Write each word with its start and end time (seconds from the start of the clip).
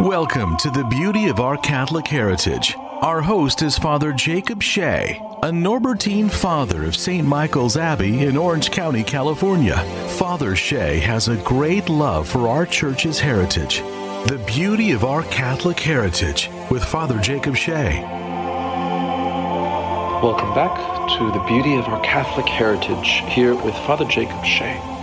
Welcome 0.00 0.58
to 0.58 0.68
the 0.68 0.84
beauty 0.84 1.28
of 1.28 1.40
our 1.40 1.56
Catholic 1.56 2.06
heritage. 2.06 2.76
Our 3.00 3.22
host 3.22 3.62
is 3.62 3.78
Father 3.78 4.12
Jacob 4.12 4.62
Shea, 4.62 5.18
a 5.42 5.50
Norbertine 5.50 6.30
father 6.30 6.84
of 6.84 6.94
St. 6.94 7.26
Michael's 7.26 7.78
Abbey 7.78 8.24
in 8.24 8.36
Orange 8.36 8.70
County, 8.70 9.02
California. 9.02 9.78
Father 10.18 10.54
Shea 10.54 10.98
has 10.98 11.28
a 11.28 11.36
great 11.36 11.88
love 11.88 12.28
for 12.28 12.46
our 12.46 12.66
church's 12.66 13.18
heritage. 13.18 13.78
The 14.26 14.44
beauty 14.46 14.90
of 14.90 15.02
our 15.02 15.22
Catholic 15.22 15.80
heritage 15.80 16.50
with 16.70 16.84
Father 16.84 17.18
Jacob 17.18 17.56
Shea. 17.56 18.02
Welcome 20.22 20.52
back 20.54 20.76
to 21.18 21.32
the 21.32 21.44
beauty 21.46 21.74
of 21.76 21.86
our 21.86 22.00
Catholic 22.00 22.46
heritage 22.46 23.22
here 23.32 23.54
with 23.54 23.74
Father 23.86 24.04
Jacob 24.04 24.44
Shea. 24.44 24.95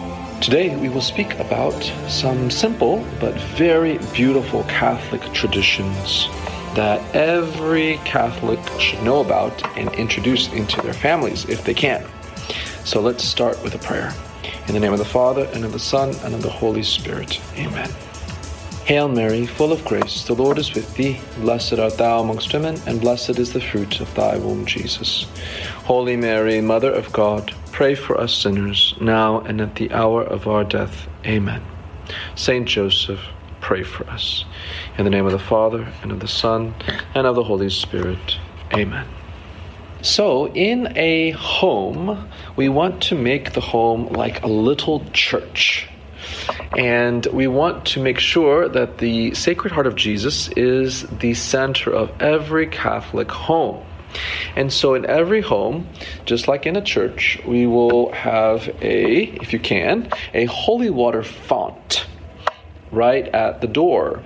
Today 0.43 0.75
we 0.75 0.89
will 0.89 0.99
speak 0.99 1.39
about 1.39 1.81
some 2.09 2.51
simple 2.51 2.97
but 3.21 3.33
very 3.55 3.97
beautiful 4.11 4.65
Catholic 4.65 5.21
traditions 5.31 6.27
that 6.75 6.99
every 7.15 7.95
Catholic 8.03 8.59
should 8.77 9.01
know 9.03 9.21
about 9.21 9.65
and 9.77 9.89
introduce 9.95 10.51
into 10.51 10.81
their 10.81 10.91
families 10.91 11.47
if 11.47 11.63
they 11.63 11.73
can. 11.73 12.05
So 12.83 12.99
let's 12.99 13.23
start 13.23 13.63
with 13.63 13.73
a 13.75 13.77
prayer. 13.77 14.13
In 14.67 14.73
the 14.73 14.81
name 14.81 14.91
of 14.91 14.99
the 14.99 15.05
Father, 15.05 15.49
and 15.53 15.63
of 15.63 15.71
the 15.71 15.79
Son, 15.79 16.13
and 16.25 16.35
of 16.35 16.41
the 16.41 16.49
Holy 16.49 16.83
Spirit. 16.83 17.39
Amen. 17.55 17.89
Hail 18.85 19.07
Mary, 19.07 19.45
full 19.45 19.71
of 19.71 19.85
grace, 19.85 20.25
the 20.25 20.35
Lord 20.35 20.57
is 20.57 20.73
with 20.73 20.93
thee. 20.95 21.21
Blessed 21.37 21.79
art 21.79 21.97
thou 21.97 22.19
amongst 22.19 22.51
women, 22.51 22.77
and 22.85 22.99
blessed 22.99 23.39
is 23.39 23.53
the 23.53 23.61
fruit 23.61 24.01
of 24.01 24.13
thy 24.13 24.37
womb, 24.37 24.65
Jesus. 24.65 25.25
Holy 25.85 26.17
Mary, 26.17 26.59
Mother 26.59 26.91
of 26.91 27.09
God, 27.13 27.55
pray 27.71 27.95
for 27.95 28.19
us 28.19 28.35
sinners, 28.35 28.93
now 28.99 29.39
and 29.39 29.61
at 29.61 29.75
the 29.75 29.89
hour 29.93 30.21
of 30.21 30.49
our 30.49 30.65
death. 30.65 31.07
Amen. 31.25 31.63
Saint 32.35 32.67
Joseph, 32.67 33.21
pray 33.61 33.83
for 33.83 34.05
us. 34.09 34.43
In 34.97 35.05
the 35.05 35.09
name 35.09 35.25
of 35.25 35.31
the 35.31 35.39
Father, 35.39 35.87
and 36.01 36.11
of 36.11 36.19
the 36.19 36.27
Son, 36.27 36.75
and 37.15 37.25
of 37.25 37.35
the 37.35 37.43
Holy 37.43 37.69
Spirit. 37.69 38.37
Amen. 38.73 39.07
So, 40.01 40.49
in 40.49 40.91
a 40.97 41.31
home, 41.31 42.29
we 42.57 42.67
want 42.67 43.01
to 43.03 43.15
make 43.15 43.53
the 43.53 43.61
home 43.61 44.07
like 44.07 44.43
a 44.43 44.47
little 44.47 45.05
church. 45.13 45.87
And 46.77 47.25
we 47.27 47.47
want 47.47 47.85
to 47.87 48.01
make 48.01 48.19
sure 48.19 48.67
that 48.69 48.97
the 48.97 49.33
Sacred 49.33 49.73
Heart 49.73 49.87
of 49.87 49.95
Jesus 49.95 50.49
is 50.49 51.03
the 51.19 51.33
center 51.33 51.93
of 51.93 52.11
every 52.21 52.67
Catholic 52.67 53.31
home. 53.31 53.85
And 54.55 54.71
so, 54.71 54.93
in 54.93 55.05
every 55.05 55.41
home, 55.41 55.87
just 56.25 56.47
like 56.47 56.65
in 56.65 56.75
a 56.75 56.81
church, 56.81 57.39
we 57.47 57.65
will 57.65 58.11
have 58.11 58.67
a, 58.81 59.23
if 59.41 59.53
you 59.53 59.59
can, 59.59 60.09
a 60.33 60.45
holy 60.45 60.91
water 60.91 61.23
font 61.23 62.05
right 62.91 63.27
at 63.29 63.61
the 63.61 63.67
door. 63.67 64.21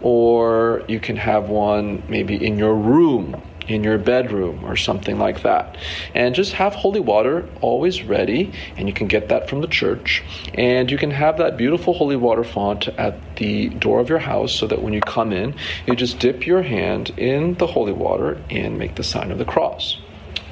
Or 0.00 0.82
you 0.88 0.98
can 0.98 1.16
have 1.16 1.48
one 1.48 2.02
maybe 2.08 2.44
in 2.44 2.58
your 2.58 2.74
room 2.74 3.40
in 3.68 3.84
your 3.84 3.98
bedroom 3.98 4.64
or 4.64 4.76
something 4.76 5.18
like 5.18 5.42
that. 5.42 5.76
And 6.14 6.34
just 6.34 6.54
have 6.54 6.74
holy 6.74 7.00
water 7.00 7.48
always 7.60 8.02
ready, 8.02 8.52
and 8.76 8.88
you 8.88 8.94
can 8.94 9.06
get 9.06 9.28
that 9.28 9.48
from 9.48 9.60
the 9.60 9.66
church. 9.66 10.22
And 10.54 10.90
you 10.90 10.98
can 10.98 11.10
have 11.10 11.38
that 11.38 11.56
beautiful 11.56 11.94
holy 11.94 12.16
water 12.16 12.44
font 12.44 12.88
at 12.88 13.36
the 13.36 13.68
door 13.68 14.00
of 14.00 14.08
your 14.08 14.18
house 14.18 14.52
so 14.52 14.66
that 14.66 14.82
when 14.82 14.92
you 14.92 15.00
come 15.00 15.32
in, 15.32 15.54
you 15.86 15.94
just 15.94 16.18
dip 16.18 16.46
your 16.46 16.62
hand 16.62 17.10
in 17.18 17.54
the 17.54 17.66
holy 17.66 17.92
water 17.92 18.42
and 18.50 18.78
make 18.78 18.96
the 18.96 19.04
sign 19.04 19.30
of 19.30 19.38
the 19.38 19.44
cross. 19.44 19.98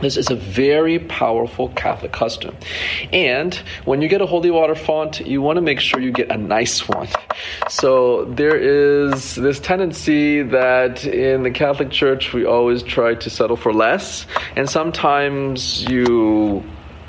This 0.00 0.16
is 0.16 0.30
a 0.30 0.36
very 0.36 0.98
powerful 0.98 1.70
Catholic 1.70 2.12
custom. 2.12 2.54
And 3.12 3.54
when 3.86 4.02
you 4.02 4.08
get 4.08 4.20
a 4.20 4.26
holy 4.26 4.50
water 4.50 4.74
font, 4.74 5.26
you 5.26 5.40
want 5.40 5.56
to 5.56 5.62
make 5.62 5.80
sure 5.80 6.00
you 6.00 6.12
get 6.12 6.30
a 6.30 6.36
nice 6.36 6.86
one. 6.86 7.08
So 7.68 8.26
there 8.26 8.56
is 8.56 9.36
this 9.36 9.58
tendency 9.58 10.42
that 10.42 11.04
in 11.04 11.42
the 11.44 11.50
Catholic 11.50 11.90
Church 11.90 12.32
we 12.32 12.44
always 12.44 12.82
try 12.82 13.14
to 13.14 13.30
settle 13.30 13.56
for 13.56 13.72
less, 13.72 14.26
and 14.54 14.68
sometimes 14.68 15.84
you 15.84 16.62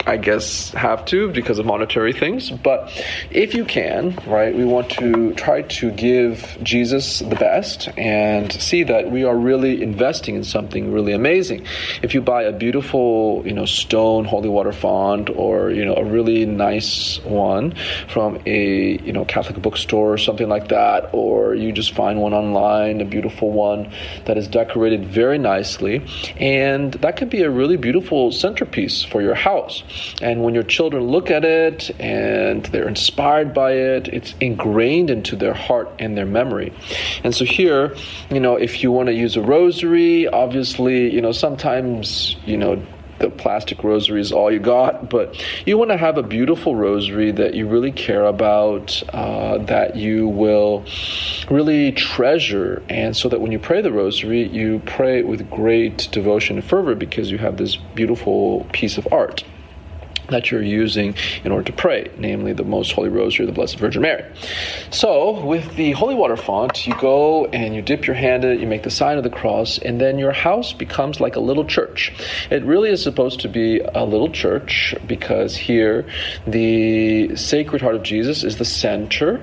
I 0.07 0.16
guess, 0.16 0.72
have 0.72 1.03
to 1.06 1.29
because 1.29 1.59
of 1.59 1.66
monetary 1.66 2.13
things. 2.13 2.50
But 2.50 2.90
if 3.29 3.53
you 3.53 3.66
can, 3.66 4.18
right, 4.25 4.56
we 4.56 4.63
want 4.63 4.90
to 4.91 5.34
try 5.34 5.63
to 5.63 5.91
give 5.91 6.57
Jesus 6.63 7.19
the 7.19 7.35
best 7.35 7.90
and 7.97 8.51
see 8.51 8.84
that 8.84 9.12
we 9.12 9.25
are 9.25 9.35
really 9.35 9.84
investing 9.84 10.35
in 10.35 10.46
something 10.46 10.94
really 10.94 11.12
amazing. 11.12 11.66
If 12.01 12.13
you 12.13 12.22
buy 12.22 12.44
a 12.44 12.53
beautiful, 12.53 13.44
you 13.46 13.51
know, 13.53 13.66
stone 13.66 14.23
holy 14.23 14.47
water 14.47 14.72
font 14.72 15.29
or, 15.29 15.72
you 15.72 15.84
know, 15.84 15.96
a 15.96 16.06
really 16.06 16.46
nice 16.46 17.19
one 17.25 17.75
from 18.07 18.40
a, 18.46 19.00
you 19.01 19.12
know, 19.12 19.25
Catholic 19.25 19.62
bookstore 19.62 20.13
or 20.13 20.17
something 20.17 20.47
like 20.47 20.69
that, 20.69 21.09
or 21.12 21.53
you 21.53 21.73
just 21.73 21.94
find 21.94 22.22
one 22.22 22.34
online, 22.34 23.01
a 23.01 23.06
beautiful 23.06 23.51
one 23.51 23.91
that 24.25 24.38
is 24.38 24.47
decorated 24.47 25.06
very 25.06 25.38
nicely, 25.38 26.06
and 26.38 26.94
that 26.94 27.17
could 27.17 27.29
be 27.29 27.44
a 27.44 27.50
really 27.50 27.75
beautiful 27.75 28.31
centerpiece 28.31 29.03
for 29.03 29.22
your 29.22 29.35
house. 29.35 29.84
And 30.22 30.44
when 30.44 30.53
your 30.53 30.63
children 30.63 31.03
look 31.03 31.30
at 31.31 31.46
it 31.46 31.90
and 32.00 32.66
they're 32.68 32.88
inspired 32.88 33.53
by 33.53 33.74
it, 33.74 34.08
it's 34.08 34.34
ingrained 34.40 35.09
into 35.09 35.35
their 35.35 35.53
heart 35.53 35.90
and 36.00 36.18
their 36.18 36.25
memory. 36.25 36.74
And 37.24 37.35
so 37.35 37.46
here, 37.46 37.96
you 38.30 38.40
know, 38.40 38.56
if 38.56 38.84
you 38.84 38.91
want 38.91 39.08
to 39.08 39.13
use 39.13 39.35
a 39.35 39.41
rosary, 39.41 40.28
obviously, 40.28 41.13
you 41.13 41.22
know, 41.22 41.31
sometimes, 41.31 42.35
you 42.46 42.58
know, 42.58 42.81
the 43.19 43.30
plastic 43.30 43.84
rosary 43.84 44.22
is 44.22 44.31
all 44.31 44.52
you 44.52 44.59
got, 44.59 45.09
but 45.09 45.41
you 45.66 45.78
want 45.78 45.91
to 45.91 45.97
have 45.97 46.18
a 46.18 46.24
beautiful 46.24 46.75
rosary 46.75 47.31
that 47.31 47.53
you 47.53 47.68
really 47.68 47.91
care 47.91 48.25
about, 48.25 49.02
uh, 49.14 49.58
that 49.59 49.96
you 49.96 50.28
will 50.28 50.85
really 51.50 51.91
treasure, 51.91 52.84
and 52.90 53.16
so 53.16 53.29
that 53.29 53.41
when 53.41 53.52
you 53.52 53.59
pray 53.59 53.81
the 53.81 53.91
rosary, 53.91 54.47
you 54.47 54.81
pray 54.85 55.24
with 55.24 55.50
great 55.50 56.09
devotion 56.12 56.58
and 56.58 56.66
fervor 56.66 56.96
because 56.96 57.31
you 57.31 57.38
have 57.38 57.58
this 57.58 57.75
beautiful 57.75 58.66
piece 58.72 58.97
of 58.97 59.08
art 59.12 59.44
that 60.29 60.51
you're 60.51 60.61
using 60.61 61.15
in 61.43 61.51
order 61.51 61.65
to 61.65 61.73
pray, 61.73 62.11
namely 62.17 62.53
the 62.53 62.63
Most 62.63 62.91
Holy 62.91 63.09
Rosary 63.09 63.45
of 63.45 63.47
the 63.47 63.53
Blessed 63.53 63.77
Virgin 63.77 64.01
Mary. 64.01 64.25
So, 64.91 65.45
with 65.45 65.75
the 65.75 65.91
holy 65.91 66.15
water 66.15 66.38
font, 66.38 66.85
you 66.88 66.95
go 66.99 67.45
and 67.45 67.75
you 67.75 67.81
dip 67.81 68.05
your 68.05 68.15
hand 68.15 68.43
in 68.43 68.51
it, 68.51 68.59
you 68.59 68.67
make 68.67 68.83
the 68.83 68.91
sign 68.91 69.17
of 69.17 69.23
the 69.23 69.29
cross, 69.29 69.77
and 69.77 69.99
then 69.99 70.17
your 70.17 70.31
house 70.31 70.73
becomes 70.73 71.19
like 71.19 71.35
a 71.35 71.39
little 71.39 71.66
church. 71.66 72.13
It 72.49 72.63
really 72.63 72.89
is 72.89 73.01
supposed 73.03 73.41
to 73.41 73.49
be 73.49 73.79
a 73.79 74.03
little 74.03 74.29
church 74.29 74.95
because 75.05 75.55
here 75.55 76.05
the 76.45 77.35
Sacred 77.35 77.81
Heart 77.81 77.95
of 77.95 78.03
Jesus 78.03 78.43
is 78.43 78.57
the 78.57 78.66
center 78.66 79.41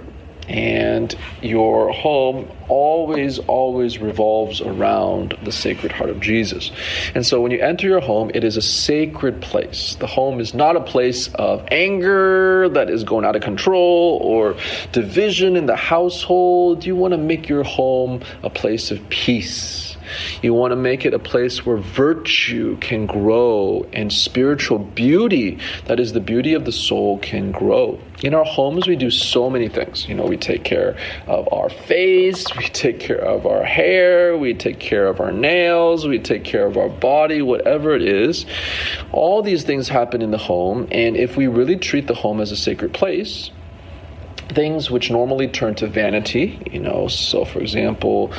and 0.48 1.14
your 1.42 1.92
home 1.92 2.50
always, 2.68 3.38
always 3.40 3.98
revolves 3.98 4.60
around 4.60 5.36
the 5.42 5.52
Sacred 5.52 5.92
Heart 5.92 6.10
of 6.10 6.20
Jesus. 6.20 6.70
And 7.14 7.24
so 7.24 7.40
when 7.40 7.50
you 7.50 7.60
enter 7.60 7.86
your 7.86 8.00
home, 8.00 8.30
it 8.34 8.44
is 8.44 8.56
a 8.56 8.62
sacred 8.62 9.40
place. 9.40 9.96
The 9.96 10.06
home 10.06 10.40
is 10.40 10.54
not 10.54 10.76
a 10.76 10.80
place 10.80 11.32
of 11.34 11.66
anger 11.70 12.68
that 12.70 12.90
is 12.90 13.04
going 13.04 13.24
out 13.24 13.36
of 13.36 13.42
control 13.42 14.18
or 14.22 14.56
division 14.92 15.56
in 15.56 15.66
the 15.66 15.76
household. 15.76 16.84
You 16.84 16.96
want 16.96 17.12
to 17.12 17.18
make 17.18 17.48
your 17.48 17.62
home 17.62 18.22
a 18.42 18.50
place 18.50 18.90
of 18.90 19.08
peace 19.08 19.93
you 20.42 20.54
want 20.54 20.72
to 20.72 20.76
make 20.76 21.04
it 21.04 21.14
a 21.14 21.18
place 21.18 21.64
where 21.64 21.76
virtue 21.76 22.76
can 22.78 23.06
grow 23.06 23.86
and 23.92 24.12
spiritual 24.12 24.78
beauty, 24.78 25.58
that 25.86 26.00
is 26.00 26.12
the 26.12 26.20
beauty 26.20 26.54
of 26.54 26.64
the 26.64 26.72
soul, 26.72 27.18
can 27.18 27.52
grow. 27.52 27.98
In 28.22 28.32
our 28.32 28.44
homes, 28.44 28.86
we 28.86 28.96
do 28.96 29.10
so 29.10 29.50
many 29.50 29.68
things. 29.68 30.08
You 30.08 30.14
know, 30.14 30.24
we 30.24 30.36
take 30.36 30.64
care 30.64 30.96
of 31.26 31.52
our 31.52 31.68
face, 31.68 32.46
we 32.56 32.64
take 32.68 33.00
care 33.00 33.20
of 33.20 33.44
our 33.44 33.64
hair, 33.64 34.38
we 34.38 34.54
take 34.54 34.78
care 34.80 35.06
of 35.08 35.20
our 35.20 35.32
nails, 35.32 36.06
we 36.06 36.18
take 36.18 36.44
care 36.44 36.66
of 36.66 36.76
our 36.76 36.88
body, 36.88 37.42
whatever 37.42 37.94
it 37.94 38.02
is. 38.02 38.46
All 39.12 39.42
these 39.42 39.64
things 39.64 39.88
happen 39.88 40.22
in 40.22 40.30
the 40.30 40.38
home, 40.38 40.88
and 40.90 41.16
if 41.16 41.36
we 41.36 41.48
really 41.48 41.76
treat 41.76 42.06
the 42.06 42.14
home 42.14 42.40
as 42.40 42.52
a 42.52 42.56
sacred 42.56 42.94
place, 42.94 43.50
things 44.48 44.90
which 44.90 45.10
normally 45.10 45.48
turn 45.48 45.74
to 45.76 45.86
vanity, 45.86 46.60
you 46.70 46.80
know, 46.80 47.08
so 47.08 47.44
for 47.44 47.60
example, 47.60 48.32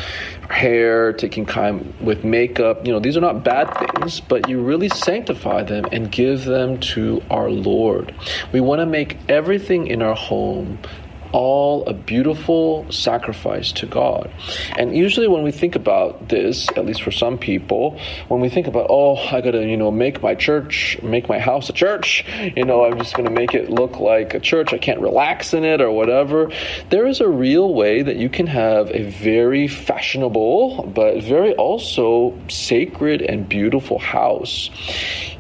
hair, 0.49 1.13
taking 1.13 1.45
time 1.45 1.93
with 2.01 2.23
makeup, 2.23 2.85
you 2.85 2.91
know, 2.91 2.99
these 2.99 3.17
are 3.17 3.21
not 3.21 3.43
bad 3.43 3.65
things, 3.77 4.19
but 4.19 4.49
you 4.49 4.61
really 4.61 4.89
sanctify 4.89 5.63
them 5.63 5.85
and 5.91 6.11
give 6.11 6.45
them 6.45 6.79
to 6.79 7.21
our 7.29 7.49
Lord. 7.49 8.13
We 8.51 8.61
want 8.61 8.79
to 8.79 8.85
make 8.85 9.17
everything 9.29 9.87
in 9.87 10.01
our 10.01 10.15
home 10.15 10.79
all 11.35 11.85
a 11.85 11.93
beautiful 11.93 12.89
sacrifice 12.89 13.73
to 13.73 13.85
God. 13.85 14.31
And 14.77 14.95
usually 14.95 15.27
when 15.27 15.43
we 15.43 15.51
think 15.51 15.75
about 15.75 16.29
this, 16.29 16.69
at 16.77 16.85
least 16.85 17.01
for 17.01 17.11
some 17.11 17.37
people, 17.37 17.99
when 18.29 18.39
we 18.39 18.47
think 18.47 18.67
about, 18.67 18.87
oh, 18.89 19.17
I 19.17 19.41
gotta, 19.41 19.67
you 19.67 19.75
know, 19.75 19.91
make 19.91 20.23
my 20.23 20.33
church, 20.33 20.97
make 21.03 21.27
my 21.27 21.39
house 21.39 21.69
a 21.69 21.73
church, 21.73 22.23
you 22.55 22.63
know, 22.63 22.85
I'm 22.85 22.97
just 22.97 23.15
gonna 23.15 23.31
make 23.31 23.53
it 23.53 23.69
look 23.69 23.99
like 23.99 24.33
a 24.33 24.39
church, 24.39 24.71
I 24.71 24.77
can't 24.77 25.01
relax 25.01 25.53
in 25.53 25.65
it 25.65 25.81
or 25.81 25.91
whatever. 25.91 26.51
There 26.89 27.05
is 27.05 27.19
a 27.19 27.27
real 27.27 27.73
way 27.73 28.01
that 28.01 28.15
you 28.15 28.29
can 28.29 28.47
have 28.47 28.89
a 28.91 29.03
very 29.03 29.67
fashionable, 29.67 30.83
but 30.95 31.21
very 31.21 31.53
also 31.55 32.39
sacred 32.47 33.21
and 33.21 33.49
beautiful 33.49 33.99
house. 33.99 34.69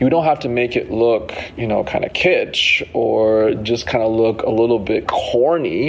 You 0.01 0.09
don't 0.09 0.25
have 0.25 0.41
to 0.41 0.49
make 0.49 0.75
it 0.75 0.91
look, 0.91 1.33
you 1.55 1.67
know, 1.67 1.85
kind 1.85 2.03
of 2.03 2.11
kitsch 2.11 2.85
or 2.93 3.53
just 3.63 3.87
kind 3.87 4.03
of 4.03 4.11
look 4.11 4.41
a 4.41 4.49
little 4.49 4.79
bit 4.79 5.07
corny 5.07 5.84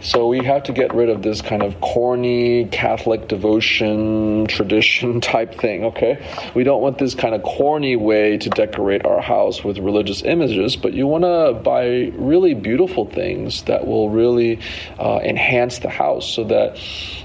so 0.00 0.28
we 0.28 0.44
have 0.44 0.62
to 0.64 0.72
get 0.72 0.94
rid 0.94 1.08
of 1.08 1.22
this 1.22 1.42
kind 1.42 1.62
of 1.62 1.80
corny 1.80 2.66
Catholic 2.66 3.28
devotion 3.28 4.46
tradition 4.48 5.20
type 5.20 5.54
thing, 5.54 5.84
okay? 5.84 6.14
We 6.54 6.64
don't 6.64 6.82
want 6.82 6.98
this 6.98 7.14
kind 7.14 7.34
of 7.34 7.42
corny 7.42 7.96
way 7.96 8.38
to 8.38 8.50
decorate 8.50 9.04
our 9.04 9.20
house 9.20 9.64
with 9.64 9.78
religious 9.78 10.22
images, 10.22 10.76
but 10.76 10.92
you 10.92 11.06
want 11.06 11.24
to 11.24 11.60
buy 11.62 12.12
really 12.16 12.54
beautiful 12.54 13.06
things 13.06 13.62
that 13.64 13.86
will 13.86 14.10
really 14.10 14.60
uh, 14.98 15.20
enhance 15.22 15.78
the 15.78 15.90
house 15.90 16.28
so 16.34 16.44
that, 16.44 16.78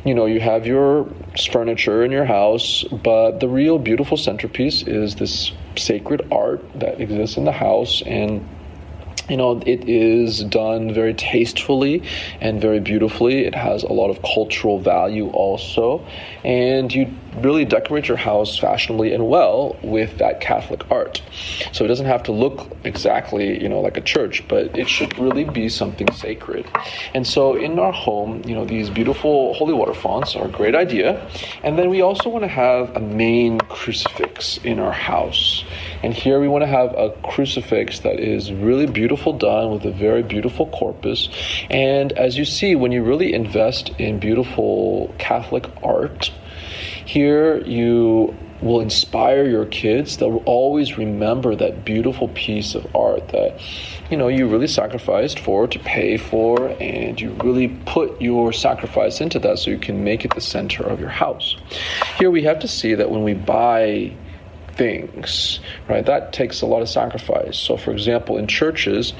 you 0.03 0.13
know, 0.13 0.25
you 0.25 0.39
have 0.39 0.65
your 0.65 1.09
furniture 1.51 2.03
in 2.03 2.12
your 2.12 2.25
house, 2.25 2.83
but 2.83 3.39
the 3.39 3.50
real 3.50 3.79
beautiful 3.79 4.17
centerpiece 4.17 4.83
is 4.83 5.15
this 5.15 5.51
sacred 5.75 6.27
art 6.31 6.63
that 6.79 7.00
exists 7.01 7.38
in 7.38 7.45
the 7.45 7.51
house 7.51 8.01
and 8.06 8.47
you 9.29 9.38
know, 9.38 9.59
it 9.65 9.89
is 9.89 10.44
done 10.44 10.94
very 10.94 11.13
tastefully 11.13 12.03
and 12.41 12.62
very 12.62 12.79
beautifully. 12.79 13.45
It 13.45 13.56
has 13.56 13.83
a 13.83 13.91
lot 13.91 14.09
of 14.09 14.21
cultural 14.21 14.79
value 14.79 15.29
also. 15.29 16.06
And 16.44 16.94
you 16.94 17.13
really 17.44 17.66
decorate 17.66 18.08
your 18.08 18.18
house 18.18 18.58
fashionably 18.58 19.14
and 19.14 19.28
well 19.28 19.76
with 19.82 20.18
that 20.18 20.42
Catholic 20.42 20.90
art. 20.92 21.22
So 21.72 21.86
it 21.86 21.88
doesn't 21.88 22.06
have 22.06 22.24
to 22.24 22.32
look 22.32 22.76
exactly, 22.84 23.62
you 23.62 23.70
know, 23.70 23.82
like 23.82 23.98
a 23.98 24.02
church, 24.02 24.48
but 24.48 24.78
it 24.78 24.88
should 24.90 25.18
really 25.18 25.44
be 25.44 25.70
something 25.70 26.12
sacred. 26.12 26.66
And 27.14 27.26
so 27.26 27.56
in 27.56 27.80
our 27.80 27.92
home, 27.92 28.42
you 28.46 28.56
know, 28.56 28.66
these 28.66 28.90
beautiful 28.90 29.54
holy 29.54 29.74
water 29.74 29.94
fonts 29.94 30.36
are 30.36 30.46
a 30.46 30.52
great 30.52 30.76
idea. 30.76 31.30
And 31.64 31.78
then 31.78 31.90
we 31.90 32.02
also 32.02 32.30
want 32.30 32.44
to 32.44 32.50
have 32.50 32.96
a 32.96 33.00
main 33.00 33.60
crucifix 33.60 34.58
in 34.58 34.80
our 34.80 34.92
house. 34.92 35.64
And 36.04 36.14
here 36.14 36.40
we 36.40 36.48
want 36.48 36.62
to 36.64 36.68
have 36.68 36.94
a 36.94 37.10
crucifix 37.24 38.00
that 38.00 38.20
is 38.20 38.52
really 38.52 38.86
beautiful 38.86 39.34
done 39.34 39.72
with 39.72 39.86
a 39.86 39.92
very 39.92 40.24
beautiful 40.24 40.68
corpus. 40.68 41.30
And 41.70 42.12
as 42.14 42.38
you 42.38 42.46
see, 42.46 42.76
when 42.76 42.92
you 42.92 43.04
really 43.04 43.34
invest 43.34 43.90
in 43.98 44.20
beautiful 44.20 45.14
Catholic 45.18 45.66
art, 45.84 46.32
here 47.06 47.57
you 47.66 48.36
will 48.62 48.81
inspire 48.81 49.48
your 49.48 49.66
kids. 49.66 50.18
They'll 50.18 50.44
always 50.46 50.98
remember 50.98 51.56
that 51.56 51.86
beautiful 51.86 52.30
piece 52.30 52.74
of 52.74 52.96
art 52.96 53.30
that 53.30 53.60
you 54.10 54.18
know 54.18 54.28
you 54.28 54.48
really 54.48 54.68
sacrificed 54.68 55.40
for 55.40 55.68
to 55.68 55.80
pay 55.80 56.18
for 56.18 56.69
and 56.80 57.19
you 57.19 57.31
really 57.44 57.68
put 57.86 58.22
your 58.22 58.54
sacrifice 58.54 59.22
into 59.22 59.40
that 59.40 59.60
so 59.60 59.69
you 59.69 59.78
can 59.78 60.04
make 60.04 60.25
it 60.25 60.34
the 60.34 60.42
center 60.42 60.84
of 60.84 61.00
your 61.00 61.10
house. 61.10 61.56
Here 62.18 62.31
we 62.31 62.44
have 62.44 62.60
to 62.60 62.68
see 62.68 62.96
that 62.96 63.12
when 63.12 63.24
we 63.24 63.34
buy 63.34 64.13
things, 64.75 65.60
right? 65.88 66.06
That 66.06 66.33
takes 66.33 66.62
a 66.62 66.66
lot 66.66 66.81
of 66.81 66.89
sacrifice. 66.89 67.57
So, 67.57 67.77
for 67.77 67.92
example, 67.92 68.38
in 68.38 68.48
churches, 68.48 69.13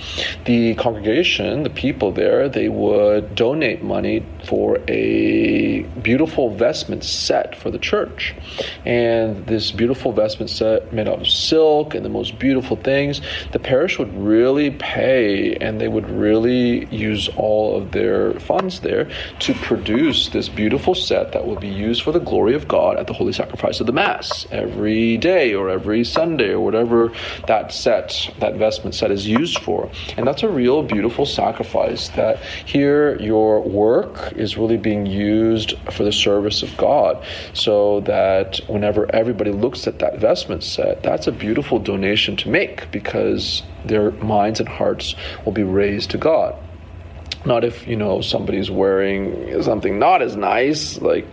the 0.46 0.75
congregation, 0.75 1.63
the 1.63 1.69
people 1.69 2.12
there, 2.12 2.50
they 2.50 2.69
would 2.69 3.36
donate 3.36 3.84
money 3.84 4.25
for 4.46 4.80
a 4.88 5.84
beautiful 6.02 6.54
vestment 6.56 7.04
set 7.04 7.56
for 7.56 7.72
the 7.72 7.80
church. 7.80 8.36
And 8.86 9.46
this 9.48 9.72
beautiful 9.72 10.12
vestment 10.12 10.50
set 10.50 10.94
made 10.94 11.07
out 11.07 11.22
of 11.22 11.28
silk 11.28 11.96
and 11.96 12.06
the 12.06 12.10
most 12.10 12.38
beautiful 12.38 12.78
things, 12.78 13.22
the 13.52 13.60
parish 13.60 13.98
would 13.98 14.13
really 14.16 14.72
pay 14.72 15.56
and 15.56 15.80
they 15.80 15.88
would 15.88 16.10
really 16.10 16.86
use 16.88 17.30
all 17.38 17.78
of 17.78 17.92
their 17.92 18.40
funds 18.40 18.81
there 18.81 19.10
to 19.40 19.54
produce 19.56 20.30
this 20.30 20.50
beautiful 20.50 20.96
set 20.96 21.31
that 21.31 21.46
will 21.46 21.60
be 21.60 21.68
used 21.68 22.04
for 22.04 22.12
the 22.12 22.19
glory 22.19 22.56
of 22.56 22.68
God 22.68 22.98
at 22.98 23.07
the 23.07 23.13
holy 23.13 23.34
sacrifice 23.34 23.80
of 23.80 23.88
the 23.88 23.94
Mass 23.94 24.46
every 24.52 25.18
day 25.18 25.44
or 25.53 25.69
every 25.69 26.03
Sunday 26.03 26.50
or 26.50 26.59
whatever 26.59 27.12
that 27.47 27.71
set, 27.71 28.30
that 28.39 28.56
vestment 28.56 28.95
set 28.95 29.12
is 29.12 29.27
used 29.27 29.59
for. 29.59 29.89
And 30.18 30.27
that's 30.27 30.44
a 30.44 30.50
real 30.50 30.83
beautiful 30.83 31.25
sacrifice 31.25 32.09
that 32.09 32.42
here 32.65 33.19
your 33.21 33.62
work 33.62 34.33
is 34.33 34.57
really 34.57 34.77
being 34.77 35.06
used 35.06 35.77
for 35.92 36.03
the 36.03 36.12
service 36.12 36.63
of 36.63 36.75
God. 36.77 37.24
So 37.53 38.01
that 38.01 38.59
whenever 38.68 39.13
everybody 39.13 39.51
looks 39.51 39.88
at 39.88 40.00
that 40.00 40.19
vestment 40.19 40.63
set, 40.63 41.03
that's 41.03 41.27
a 41.27 41.31
beautiful 41.31 41.80
donation 41.80 42.36
to 42.38 42.50
make 42.50 42.92
because 42.92 43.63
their 43.86 44.12
minds 44.12 44.59
and 44.59 44.69
hearts 44.69 45.15
will 45.44 45.51
be 45.51 45.63
raised 45.63 46.12
to 46.12 46.18
God 46.18 46.56
not 47.45 47.63
if 47.63 47.88
you 47.88 47.95
know 47.95 48.21
somebody's 48.21 48.71
wearing 48.71 49.62
something 49.62 50.00
not 50.00 50.21
as 50.21 50.36
nice 50.36 51.00
like 51.01 51.27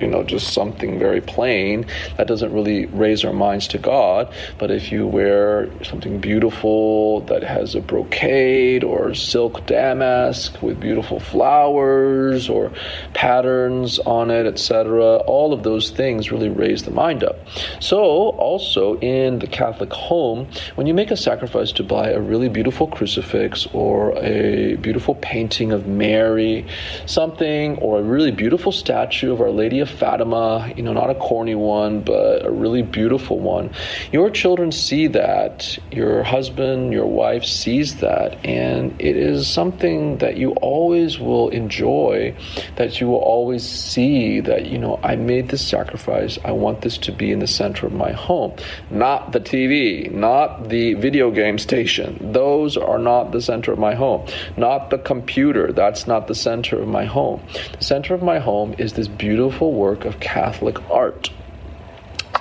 you 0.00 0.06
know, 0.06 0.22
just 0.22 0.52
something 0.52 0.98
very 0.98 1.20
plain, 1.20 1.86
that 2.16 2.26
doesn't 2.26 2.52
really 2.52 2.86
raise 2.86 3.24
our 3.24 3.32
minds 3.32 3.68
to 3.68 3.78
God. 3.78 4.32
But 4.58 4.70
if 4.70 4.92
you 4.92 5.06
wear 5.06 5.68
something 5.84 6.20
beautiful 6.20 7.20
that 7.22 7.42
has 7.42 7.74
a 7.74 7.80
brocade 7.80 8.84
or 8.84 9.14
silk 9.14 9.66
damask 9.66 10.60
with 10.62 10.80
beautiful 10.80 11.20
flowers 11.20 12.48
or 12.48 12.72
patterns 13.14 13.98
on 14.00 14.30
it, 14.30 14.46
etc., 14.46 15.16
all 15.18 15.52
of 15.52 15.62
those 15.62 15.90
things 15.90 16.30
really 16.30 16.48
raise 16.48 16.82
the 16.84 16.90
mind 16.90 17.24
up. 17.24 17.38
So, 17.80 17.98
also 17.98 18.98
in 19.00 19.38
the 19.38 19.46
Catholic 19.46 19.92
home, 19.92 20.48
when 20.74 20.86
you 20.86 20.94
make 20.94 21.10
a 21.10 21.16
sacrifice 21.16 21.72
to 21.72 21.82
buy 21.82 22.10
a 22.10 22.20
really 22.20 22.48
beautiful 22.48 22.86
crucifix 22.86 23.66
or 23.72 24.16
a 24.18 24.76
beautiful 24.76 25.14
painting 25.16 25.72
of 25.72 25.86
Mary, 25.86 26.66
something, 27.06 27.76
or 27.78 27.98
a 27.98 28.02
really 28.02 28.30
beautiful 28.30 28.72
statue 28.72 29.32
of 29.32 29.40
Our 29.40 29.50
Lady 29.50 29.80
of 29.80 29.85
Fatima, 29.86 30.72
you 30.76 30.82
know, 30.82 30.92
not 30.92 31.10
a 31.10 31.14
corny 31.14 31.54
one, 31.54 32.00
but 32.00 32.44
a 32.44 32.50
really 32.50 32.82
beautiful 32.82 33.38
one. 33.38 33.70
Your 34.12 34.30
children 34.30 34.72
see 34.72 35.06
that, 35.08 35.78
your 35.90 36.22
husband, 36.22 36.92
your 36.92 37.06
wife 37.06 37.44
sees 37.44 37.96
that, 37.96 38.44
and 38.44 38.94
it 39.00 39.16
is 39.16 39.48
something 39.48 40.18
that 40.18 40.36
you 40.36 40.52
always 40.52 41.18
will 41.18 41.48
enjoy, 41.48 42.34
that 42.76 43.00
you 43.00 43.06
will 43.06 43.16
always 43.16 43.66
see 43.66 44.40
that, 44.40 44.66
you 44.66 44.78
know, 44.78 44.98
I 45.02 45.16
made 45.16 45.48
this 45.48 45.66
sacrifice. 45.66 46.38
I 46.44 46.52
want 46.52 46.82
this 46.82 46.98
to 46.98 47.12
be 47.12 47.32
in 47.32 47.38
the 47.38 47.46
center 47.46 47.86
of 47.86 47.92
my 47.92 48.12
home, 48.12 48.54
not 48.90 49.32
the 49.32 49.40
TV, 49.40 50.10
not 50.10 50.68
the 50.68 50.94
video 50.94 51.30
game 51.30 51.58
station. 51.58 52.32
Those 52.32 52.76
are 52.76 52.98
not 52.98 53.32
the 53.32 53.40
center 53.40 53.72
of 53.72 53.78
my 53.78 53.94
home, 53.94 54.26
not 54.56 54.90
the 54.90 54.98
computer. 54.98 55.72
That's 55.72 56.06
not 56.06 56.26
the 56.26 56.34
center 56.34 56.80
of 56.80 56.88
my 56.88 57.04
home. 57.04 57.42
The 57.78 57.84
center 57.84 58.14
of 58.14 58.22
my 58.22 58.38
home 58.38 58.74
is 58.78 58.94
this 58.94 59.08
beautiful 59.08 59.72
work 59.76 60.04
of 60.04 60.18
Catholic 60.18 60.78
art. 60.90 61.30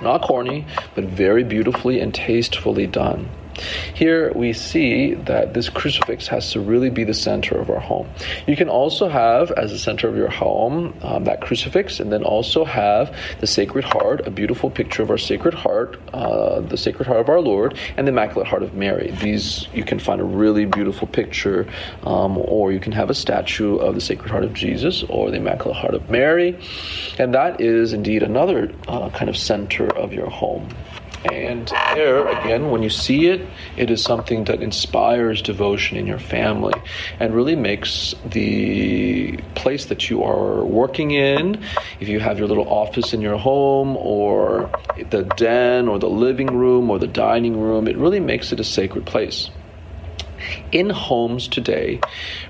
Not 0.02 0.22
corny, 0.22 0.66
but 0.96 1.04
very 1.04 1.44
beautifully 1.44 2.00
and 2.00 2.14
tastefully 2.14 2.88
done. 2.88 3.30
Here 3.94 4.32
we 4.34 4.54
see 4.54 5.14
that 5.14 5.54
this 5.54 5.70
crucifix 5.70 6.28
has 6.28 6.52
to 6.52 6.60
really 6.60 6.90
be 6.90 7.04
the 7.04 7.14
center 7.14 7.58
of 7.58 7.70
our 7.70 7.80
home. 7.80 8.10
You 8.48 8.56
can 8.56 8.70
also 8.70 9.08
have, 9.08 9.52
as 9.52 9.72
the 9.72 9.78
center 9.78 10.08
of 10.08 10.16
your 10.16 10.30
home, 10.30 10.94
um, 11.02 11.24
that 11.26 11.42
crucifix, 11.42 12.00
and 12.00 12.12
then 12.12 12.24
also 12.24 12.66
have 12.66 13.16
the 13.40 13.48
Sacred 13.48 13.86
Heart, 13.86 14.28
a 14.28 14.32
beautiful 14.32 14.70
picture 14.70 15.04
of 15.04 15.10
our 15.10 15.18
Sacred 15.18 15.54
Heart, 15.54 16.00
uh, 16.14 16.62
the 16.62 16.78
Sacred 16.78 17.08
Heart 17.08 17.22
of 17.22 17.30
our 17.30 17.42
Lord, 17.42 17.78
and 17.98 18.08
the 18.08 18.12
Immaculate 18.12 18.48
Heart 18.48 18.64
of 18.64 18.74
Mary. 18.74 19.12
These 19.22 19.68
you 19.74 19.84
can 19.84 20.00
find 20.00 20.20
a 20.20 20.24
really 20.24 20.66
beautiful 20.66 21.08
picture, 21.08 21.68
um, 22.04 22.38
or 22.38 22.72
you 22.72 22.80
can 22.80 22.92
have 22.92 23.10
a 23.10 23.14
statue 23.16 23.78
of 23.78 23.96
the 23.96 24.02
Sacred 24.02 24.32
Heart 24.32 24.44
of 24.44 24.54
Jesus 24.54 25.04
or 25.04 25.32
the 25.32 25.38
Immaculate 25.38 25.78
Heart 25.78 25.94
of 25.94 26.10
Mary, 26.10 26.60
and 27.18 27.34
that 27.34 27.62
is 27.62 27.94
indeed 27.94 28.24
another 28.24 28.74
uh, 28.88 29.10
kind 29.12 29.30
of 29.30 29.38
center 29.38 29.88
of 29.96 30.14
your 30.14 30.30
home. 30.30 30.68
And 31.32 31.68
there, 31.96 32.28
again, 32.28 32.70
when 32.70 32.84
you 32.84 32.90
see 32.90 33.28
it, 33.28 33.48
it 33.78 33.90
is 33.90 34.02
something 34.04 34.46
that 34.46 34.62
inspires 34.62 35.42
devotion 35.42 35.98
in 35.98 36.06
your 36.06 36.20
family 36.20 36.74
and 37.20 37.34
really 37.34 37.56
makes 37.56 38.14
the 38.26 39.38
place 39.56 39.86
that 39.86 40.10
you 40.10 40.24
are 40.24 40.64
working 40.64 41.12
in, 41.12 41.62
if 42.00 42.08
you 42.08 42.20
have 42.20 42.38
your 42.40 42.48
little 42.48 42.68
office 42.68 43.14
in 43.14 43.22
your 43.22 43.38
home 43.38 43.98
or 43.98 44.70
the 45.10 45.24
den 45.38 45.88
or 45.88 46.00
the 46.00 46.10
living 46.10 46.48
room 46.48 46.90
or 46.90 47.00
the 47.00 47.08
dining 47.08 47.60
room, 47.60 47.88
it 47.88 47.98
really 47.98 48.20
makes 48.20 48.52
it 48.52 48.60
a 48.60 48.64
sacred 48.64 49.06
place. 49.06 49.50
in 50.72 50.90
homes 50.90 51.48
today, 51.48 52.00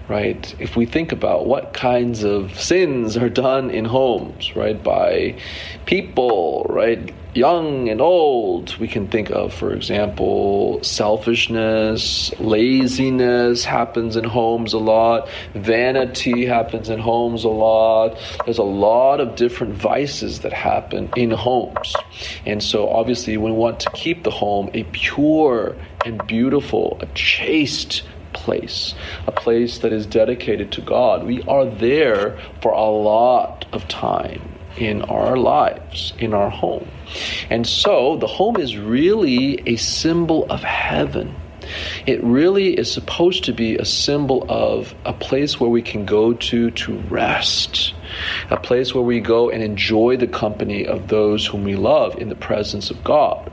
right, 0.08 0.56
if 0.60 0.76
we 0.76 0.86
think 0.86 1.12
about 1.12 1.48
what 1.48 1.74
kinds 1.74 2.24
of 2.24 2.60
sins 2.60 3.18
are 3.18 3.30
done 3.30 3.70
in 3.72 3.86
homes, 3.86 4.56
right, 4.56 4.82
by 4.82 5.40
people, 5.86 6.66
right, 6.70 7.14
young 7.36 7.90
and 7.90 8.00
old, 8.00 8.78
we 8.78 8.88
can 8.88 9.08
think 9.08 9.30
of, 9.30 9.54
for 9.54 9.74
example, 9.74 10.82
selfishness, 10.84 12.34
laziness 12.40 13.66
happens 13.66 14.16
in 14.16 14.24
homes 14.24 14.74
a 14.74 14.78
lot, 14.78 15.28
vanity 15.54 16.46
happens 16.46 16.90
in 16.90 17.00
homes 17.00 17.44
a 17.44 17.50
lot. 17.50 18.18
There's 18.46 18.58
a 18.58 18.64
lot 18.64 19.20
of 19.20 19.36
different 19.36 19.74
vices 19.74 20.40
that 20.42 20.54
happen 20.54 21.10
in 21.18 21.32
homes. 21.32 21.94
And 22.46 22.64
so, 22.64 22.90
obviously, 22.90 23.36
we 23.38 23.52
want 23.52 23.82
to 23.82 23.90
keep 23.92 24.24
the 24.24 24.32
home 24.32 24.70
a 24.74 24.84
pure 24.86 25.76
and 26.06 26.26
beautiful, 26.28 26.98
a 27.02 27.08
chaste 27.08 28.04
place, 28.36 28.94
a 29.26 29.32
place 29.32 29.80
that 29.80 29.92
is 29.92 30.06
dedicated 30.06 30.72
to 30.74 30.82
God. 30.82 31.26
We 31.26 31.42
are 31.44 31.66
there 31.66 32.38
for 32.62 32.72
a 32.72 32.90
lot 32.90 33.66
of 33.74 33.88
time 33.88 34.42
in 34.78 35.02
our 35.04 35.38
lives, 35.38 36.14
in 36.20 36.34
our 36.34 36.50
home. 36.50 36.88
And 37.50 37.66
so 37.66 38.18
the 38.18 38.28
home 38.28 38.58
is 38.58 38.78
really 38.78 39.62
a 39.68 39.78
symbol 39.78 40.46
of 40.52 40.62
heaven. 40.62 41.36
It 42.06 42.24
really 42.24 42.78
is 42.78 42.92
supposed 42.92 43.46
to 43.46 43.54
be 43.54 43.78
a 43.78 43.86
symbol 43.86 44.46
of 44.50 44.94
a 45.04 45.14
place 45.14 45.60
where 45.60 45.70
we 45.70 45.82
can 45.82 46.06
go 46.06 46.34
to 46.34 46.72
to 46.72 46.98
rest, 47.10 47.94
a 48.52 48.58
place 48.58 48.94
where 48.94 49.04
we 49.04 49.20
go 49.20 49.50
and 49.50 49.64
enjoy 49.64 50.18
the 50.18 50.28
company 50.28 50.86
of 50.86 51.08
those 51.08 51.46
whom 51.48 51.64
we 51.64 51.76
love 51.76 52.18
in 52.18 52.30
the 52.30 52.36
presence 52.36 52.92
of 52.92 53.04
God. 53.04 53.52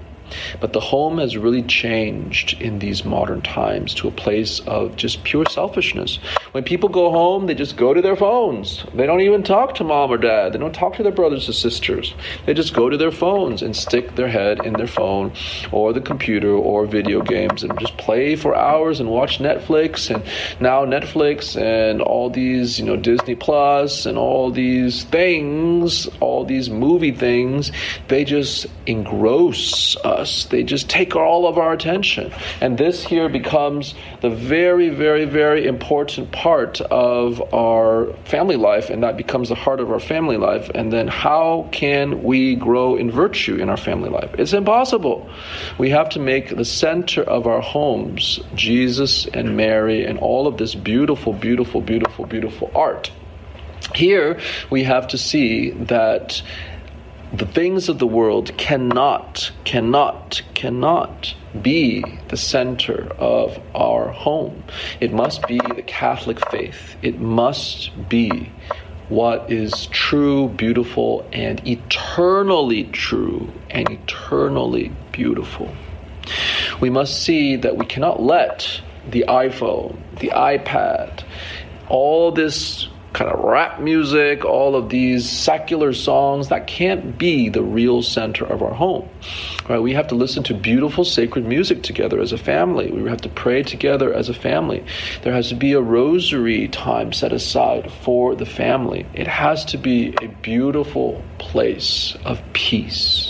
But 0.61 0.73
the 0.73 0.81
home 0.81 1.19
has 1.19 1.37
really 1.37 1.63
changed 1.63 2.61
in 2.61 2.79
these 2.79 3.05
modern 3.05 3.43
times 3.43 3.95
to 3.95 4.09
a 4.09 4.13
place 4.13 4.61
of 4.61 4.97
just 4.97 5.25
pure 5.25 5.47
selfishness. 5.47 6.19
When 6.53 6.65
people 6.65 6.89
go 6.89 7.11
home, 7.11 7.47
they 7.47 7.55
just 7.55 7.77
go 7.77 7.95
to 7.95 8.03
their 8.03 8.17
phones. 8.17 8.85
They 8.95 9.07
don't 9.07 9.21
even 9.21 9.43
talk 9.43 9.75
to 9.77 9.85
mom 9.85 10.11
or 10.13 10.19
dad. 10.19 10.53
They 10.53 10.59
don't 10.59 10.75
talk 10.75 10.97
to 10.97 11.03
their 11.03 11.13
brothers 11.13 11.49
or 11.49 11.53
sisters. 11.53 12.15
They 12.47 12.55
just 12.55 12.75
go 12.75 12.89
to 12.89 12.97
their 12.97 13.11
phones 13.11 13.63
and 13.63 13.75
stick 13.75 14.15
their 14.17 14.29
head 14.29 14.65
in 14.65 14.75
their 14.75 14.87
phone 14.87 15.33
or 15.71 15.93
the 15.93 16.01
computer 16.01 16.53
or 16.53 16.87
video 16.87 17.23
games 17.23 17.63
and 17.63 17.79
just 17.79 17.97
play 17.99 18.37
for 18.37 18.55
hours 18.55 19.01
and 19.01 19.09
watch 19.11 19.39
Netflix 19.39 20.15
and 20.15 20.23
now 20.61 20.85
Netflix 20.85 21.61
and 21.61 22.01
all 22.03 22.31
these, 22.31 22.79
you 22.79 22.85
know, 22.85 22.97
Disney 22.97 23.35
Plus 23.35 24.07
and 24.07 24.19
all 24.19 24.51
these 24.51 25.05
things, 25.05 26.09
all 26.21 26.45
these 26.45 26.69
movie 26.71 27.13
things, 27.13 27.73
they 28.09 28.25
just 28.25 28.67
engross 28.87 29.97
us 30.05 30.22
us. 30.23 30.47
They 30.47 30.63
just 30.63 30.89
take 30.89 31.15
all 31.15 31.47
of 31.47 31.59
our 31.59 31.73
attention. 31.73 32.33
And 32.61 32.79
this 32.79 33.05
here 33.05 33.29
becomes 33.29 33.95
the 34.21 34.31
very, 34.31 34.89
very, 34.89 35.27
very 35.27 35.67
important 35.67 36.33
part 36.33 36.81
of 36.81 37.43
our 37.53 38.15
family 38.25 38.57
life, 38.57 38.89
and 38.89 39.03
that 39.03 39.17
becomes 39.17 39.49
the 39.51 39.55
heart 39.55 39.81
of 39.81 39.91
our 39.91 40.01
family 40.01 40.37
life. 40.37 40.71
And 40.75 40.93
then 40.93 41.09
how 41.09 41.69
can 41.73 42.23
we 42.23 42.57
grow 42.57 42.97
in 42.97 43.11
virtue 43.11 43.57
in 43.57 43.69
our 43.69 43.77
family 43.77 44.09
life? 44.09 44.35
It's 44.39 44.53
impossible. 44.53 45.29
We 45.79 45.91
have 45.91 46.09
to 46.11 46.21
make 46.21 46.57
the 46.57 46.65
center 46.65 47.23
of 47.23 47.47
our 47.47 47.61
homes 47.61 48.41
Jesus 48.55 49.27
and 49.27 49.57
Mary 49.57 50.07
and 50.07 50.19
all 50.19 50.47
of 50.47 50.57
this 50.57 50.75
beautiful, 50.75 51.33
beautiful, 51.33 51.81
beautiful, 51.81 52.27
beautiful 52.27 52.71
art. 52.75 53.11
Here 53.95 54.41
we 54.71 54.85
have 54.85 55.09
to 55.09 55.19
see 55.19 55.71
that 55.71 56.43
the 57.33 57.47
things 57.47 57.89
of 57.89 57.99
the 57.99 58.07
world 58.07 58.57
cannot, 58.59 59.51
cannot, 59.65 60.43
cannot 60.55 61.35
be 61.63 62.05
the 62.29 62.37
center 62.37 63.11
of 63.19 63.59
our 63.75 64.09
home. 64.09 64.63
It 65.01 65.15
must 65.15 65.47
be 65.47 65.59
the 65.75 65.83
Catholic 65.83 66.47
faith. 66.51 66.97
It 67.01 67.21
must 67.21 67.91
be 68.09 68.53
what 69.09 69.51
is 69.51 69.87
true, 69.87 70.49
beautiful, 70.49 71.27
and 71.33 71.67
eternally 71.67 72.85
true 72.85 73.51
and 73.71 73.91
eternally 73.91 74.93
beautiful. 75.11 75.75
We 76.81 76.91
must 76.91 77.23
see 77.23 77.57
that 77.57 77.77
we 77.77 77.87
cannot 77.87 78.23
let 78.23 78.81
the 79.11 79.25
iPhone, 79.29 79.99
the 80.21 80.29
iPad, 80.29 81.25
all 81.89 82.31
this 82.31 82.89
kind 83.13 83.31
of 83.31 83.45
rap 83.45 83.81
music, 83.81 84.45
all 84.45 84.75
of 84.75 84.89
these 84.89 85.29
secular 85.29 85.93
songs, 85.93 86.49
that 86.49 86.67
can't 86.67 87.19
be 87.19 87.49
the 87.49 87.63
real 87.63 88.03
center 88.03 88.45
of 88.45 88.63
our 88.63 88.73
home. 88.73 89.09
Right? 89.69 89.81
We 89.81 89.93
have 89.93 90.09
to 90.09 90.15
listen 90.15 90.43
to 90.45 90.55
beautiful 90.55 91.05
sacred 91.05 91.47
music 91.47 91.83
together 91.83 92.21
as 92.21 92.33
a 92.33 92.39
family. 92.39 92.91
We 92.91 93.09
have 93.11 93.21
to 93.23 93.29
pray 93.29 93.63
together 93.63 94.13
as 94.13 94.29
a 94.29 94.35
family. 94.35 94.85
There 95.23 95.33
has 95.33 95.51
to 95.51 95.55
be 95.55 95.73
a 95.73 95.81
rosary 95.81 96.69
time 96.69 97.13
set 97.13 97.33
aside 97.33 97.93
for 98.03 98.35
the 98.35 98.47
family. 98.47 99.07
It 99.15 99.27
has 99.27 99.65
to 99.67 99.79
be 99.79 100.15
a 100.23 100.29
beautiful 100.29 101.23
place 101.39 102.17
of 102.25 102.41
peace. 102.55 103.22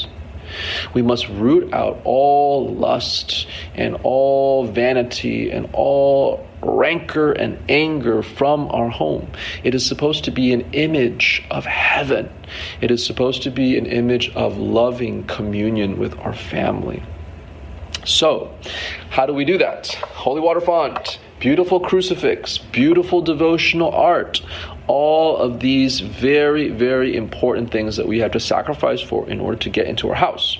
We 0.94 1.02
must 1.02 1.28
root 1.28 1.72
out 1.72 2.00
all 2.04 2.68
lust 2.74 3.46
and 3.74 3.96
all 4.02 4.66
vanity 4.66 5.50
and 5.50 5.68
all 5.72 6.46
rancor 6.62 7.32
and 7.32 7.58
anger 7.68 8.22
from 8.22 8.68
our 8.68 8.88
home. 8.88 9.30
It 9.64 9.74
is 9.74 9.84
supposed 9.84 10.24
to 10.24 10.30
be 10.30 10.52
an 10.52 10.72
image 10.72 11.44
of 11.50 11.64
heaven. 11.64 12.30
It 12.80 12.90
is 12.90 13.04
supposed 13.04 13.42
to 13.42 13.50
be 13.50 13.76
an 13.76 13.86
image 13.86 14.30
of 14.30 14.58
loving 14.58 15.24
communion 15.24 15.98
with 15.98 16.18
our 16.18 16.34
family. 16.34 17.02
So, 18.04 18.52
how 19.10 19.26
do 19.26 19.32
we 19.32 19.44
do 19.44 19.58
that? 19.58 19.88
Holy 19.88 20.40
water 20.40 20.60
font, 20.60 21.20
beautiful 21.38 21.78
crucifix, 21.78 22.58
beautiful 22.58 23.20
devotional 23.20 23.92
art, 23.92 24.42
all 24.86 25.36
of 25.36 25.60
these 25.60 26.00
very, 26.00 26.68
very 26.68 27.16
important 27.16 27.70
things 27.70 27.96
that 27.96 28.06
we 28.06 28.18
have 28.20 28.32
to 28.32 28.40
sacrifice 28.40 29.00
for 29.00 29.28
in 29.28 29.40
order 29.40 29.58
to 29.58 29.70
get 29.70 29.86
into 29.86 30.08
our 30.08 30.14
house. 30.14 30.58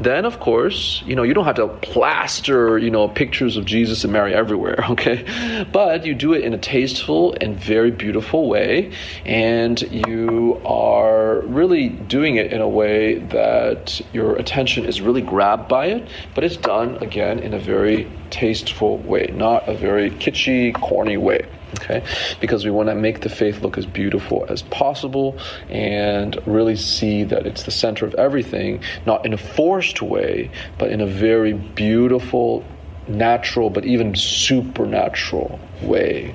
Then, 0.00 0.24
of 0.24 0.40
course, 0.40 1.02
you 1.06 1.14
know, 1.14 1.22
you 1.22 1.34
don't 1.34 1.44
have 1.44 1.56
to 1.56 1.68
plaster, 1.68 2.78
you 2.78 2.90
know, 2.90 3.08
pictures 3.08 3.56
of 3.56 3.64
Jesus 3.64 4.04
and 4.04 4.12
Mary 4.12 4.34
everywhere, 4.34 4.84
okay? 4.90 5.66
But 5.70 6.06
you 6.06 6.14
do 6.14 6.32
it 6.32 6.44
in 6.44 6.54
a 6.54 6.58
tasteful 6.58 7.34
and 7.40 7.58
very 7.58 7.90
beautiful 7.90 8.48
way, 8.48 8.92
and 9.24 9.80
you 9.82 10.60
are 10.64 11.40
really 11.40 11.90
doing 11.90 12.36
it 12.36 12.52
in 12.52 12.60
a 12.60 12.68
way 12.68 13.18
that 13.18 14.00
your 14.12 14.36
attention 14.36 14.84
is 14.84 15.00
really 15.00 15.22
grabbed 15.22 15.68
by 15.68 15.86
it, 15.86 16.08
but 16.34 16.44
it's 16.44 16.56
done, 16.56 16.96
again, 17.02 17.38
in 17.38 17.54
a 17.54 17.58
very 17.58 18.10
tasteful 18.30 18.98
way, 18.98 19.32
not 19.34 19.68
a 19.68 19.74
very 19.74 20.10
kitschy, 20.10 20.74
corny 20.74 21.16
way 21.16 21.46
okay? 21.74 22.04
Because 22.40 22.64
we 22.64 22.70
want 22.70 22.88
to 22.88 22.94
make 22.94 23.20
the 23.20 23.28
faith 23.28 23.62
look 23.62 23.78
as 23.78 23.86
beautiful 23.86 24.46
as 24.48 24.62
possible 24.62 25.38
and 25.68 26.38
really 26.46 26.76
see 26.76 27.24
that 27.24 27.46
it's 27.46 27.64
the 27.64 27.70
center 27.70 28.06
of 28.06 28.14
everything 28.14 28.82
not 29.06 29.24
in 29.26 29.32
a 29.32 29.38
forced 29.38 30.02
way 30.02 30.50
but 30.78 30.90
in 30.90 31.00
a 31.00 31.06
very 31.06 31.52
beautiful 31.52 32.64
natural 33.08 33.70
but 33.70 33.84
even 33.84 34.14
supernatural 34.14 35.58
way. 35.82 36.34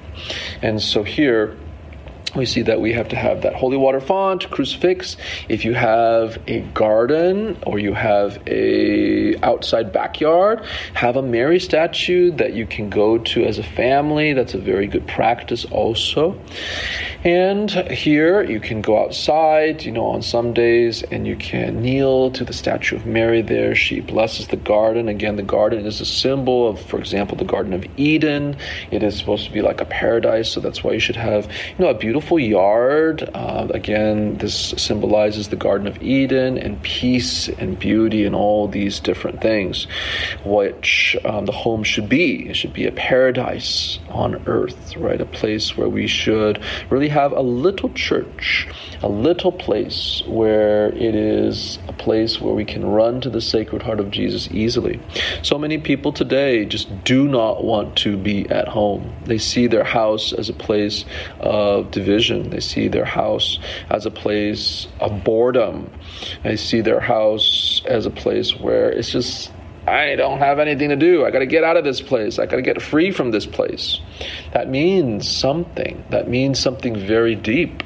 And 0.62 0.82
so 0.82 1.04
here 1.04 1.58
we 2.38 2.46
see 2.46 2.62
that 2.64 2.80
we 2.80 2.94
have 2.94 3.10
to 3.10 3.16
have 3.16 3.42
that 3.42 3.56
holy 3.56 3.78
water 3.78 4.00
font, 4.00 4.50
crucifix. 4.50 5.18
If 5.50 5.66
you 5.66 5.74
have 5.74 6.42
a 6.48 6.62
garden 6.74 7.58
or 7.66 7.80
you 7.80 7.94
have 7.94 8.42
a 8.48 9.36
outside 9.44 9.92
backyard, 9.92 10.64
have 10.94 11.16
a 11.16 11.22
Mary 11.22 11.60
statue 11.60 12.32
that 12.32 12.54
you 12.54 12.66
can 12.66 12.90
go 12.90 13.18
to 13.18 13.44
as 13.44 13.58
a 13.58 13.64
family. 13.64 14.34
That's 14.34 14.54
a 14.54 14.60
very 14.60 14.88
good 14.88 15.08
practice 15.08 15.66
also. 15.66 16.40
And 17.24 17.70
here 17.70 18.42
you 18.44 18.60
can 18.60 18.82
go 18.82 19.04
outside, 19.04 19.84
you 19.84 19.92
know, 19.92 20.06
on 20.06 20.22
some 20.22 20.54
days 20.54 21.04
and 21.04 21.28
you 21.28 21.36
can 21.36 21.82
kneel 21.82 22.32
to 22.32 22.44
the 22.44 22.54
statue 22.54 22.96
of 22.96 23.06
Mary 23.06 23.42
there. 23.42 23.76
She 23.76 24.00
blesses 24.00 24.48
the 24.48 24.58
garden. 24.58 25.10
Again, 25.10 25.36
the 25.36 25.44
garden 25.44 25.86
is 25.86 26.00
a 26.02 26.06
symbol 26.06 26.68
of, 26.68 26.80
for 26.80 27.00
example, 27.00 27.38
the 27.38 27.46
Garden 27.46 27.74
of 27.74 27.86
Eden. 27.98 28.58
It 28.92 29.04
is 29.04 29.18
supposed 29.18 29.46
to 29.46 29.52
be 29.52 29.62
like 29.62 29.82
a 29.82 29.86
paradise, 29.86 30.52
so 30.52 30.60
that's 30.60 30.84
why 30.84 30.92
you 30.92 31.00
should 31.00 31.16
have, 31.16 31.46
you 31.46 31.86
know, 31.86 31.90
a 31.90 31.94
beautiful 31.98 32.27
beautiful 32.28 32.46
yard. 32.46 33.30
Uh, 33.34 33.68
again, 33.74 34.38
this 34.40 34.74
symbolizes 34.78 35.48
the 35.48 35.56
Garden 35.56 35.88
of 35.88 36.04
Eden 36.04 36.58
and 36.58 36.82
peace 36.84 37.48
and 37.48 37.80
beauty 37.80 38.26
and 38.26 38.36
all 38.36 38.68
these 38.68 39.00
different 39.00 39.42
things, 39.42 39.88
which 40.44 41.16
um, 41.24 41.46
the 41.46 41.54
home 41.54 41.86
should 41.86 42.10
be. 42.10 42.50
It 42.50 42.58
should 42.58 42.74
be 42.74 42.86
a 42.86 42.92
paradise 42.92 44.00
on 44.10 44.46
earth, 44.46 44.98
right? 44.98 45.22
A 45.22 45.26
place 45.26 45.78
where 45.78 45.88
we 45.88 46.06
should 46.06 46.62
really 46.90 47.08
have 47.08 47.32
a 47.32 47.40
little 47.40 47.90
church, 47.94 48.68
a 49.02 49.08
little 49.08 49.54
place 49.54 50.22
where 50.28 50.88
it 50.88 51.16
is 51.16 51.80
a 51.88 51.94
place 51.94 52.42
where 52.42 52.54
we 52.54 52.66
can 52.66 52.84
run 52.86 53.22
to 53.22 53.30
the 53.30 53.42
Sacred 53.42 53.82
Heart 53.82 54.02
of 54.02 54.12
Jesus 54.12 54.50
easily. 54.52 55.00
So 55.44 55.58
many 55.58 55.78
people 55.78 56.12
today 56.12 56.66
just 56.66 56.90
do 57.06 57.26
not 57.26 57.64
want 57.64 57.96
to 58.00 58.18
be 58.18 58.50
at 58.50 58.68
home. 58.68 59.14
They 59.24 59.38
see 59.38 59.68
their 59.68 59.86
house 59.86 60.34
as 60.34 60.50
a 60.50 60.54
place 60.54 61.06
of 61.40 61.90
division 61.92 62.07
vision. 62.08 62.50
They 62.50 62.60
see 62.60 62.88
their 62.88 63.06
house 63.06 63.60
as 63.90 64.08
a 64.08 64.12
place 64.12 64.88
of 65.00 65.24
boredom. 65.24 65.92
They 66.44 66.56
see 66.56 66.82
their 66.82 67.00
house 67.00 67.84
as 67.86 68.06
a 68.08 68.10
place 68.10 68.56
where 68.56 68.90
it's 68.90 69.12
just 69.12 69.52
I 69.88 70.16
don't 70.16 70.40
have 70.40 70.60
anything 70.60 70.90
to 70.90 70.98
do. 70.98 71.26
I 71.26 71.32
got 71.32 71.40
to 71.40 71.46
get 71.46 71.64
out 71.64 71.78
of 71.78 71.86
this 71.86 72.02
place. 72.02 72.40
I 72.40 72.46
got 72.46 72.58
to 72.58 72.62
get 72.62 72.82
free 72.82 73.12
from 73.12 73.32
this 73.32 73.46
place. 73.46 74.02
That 74.52 74.70
means 74.70 75.30
something. 75.30 76.04
That 76.10 76.28
means 76.28 76.60
something 76.60 76.98
very 76.98 77.36
deep 77.36 77.84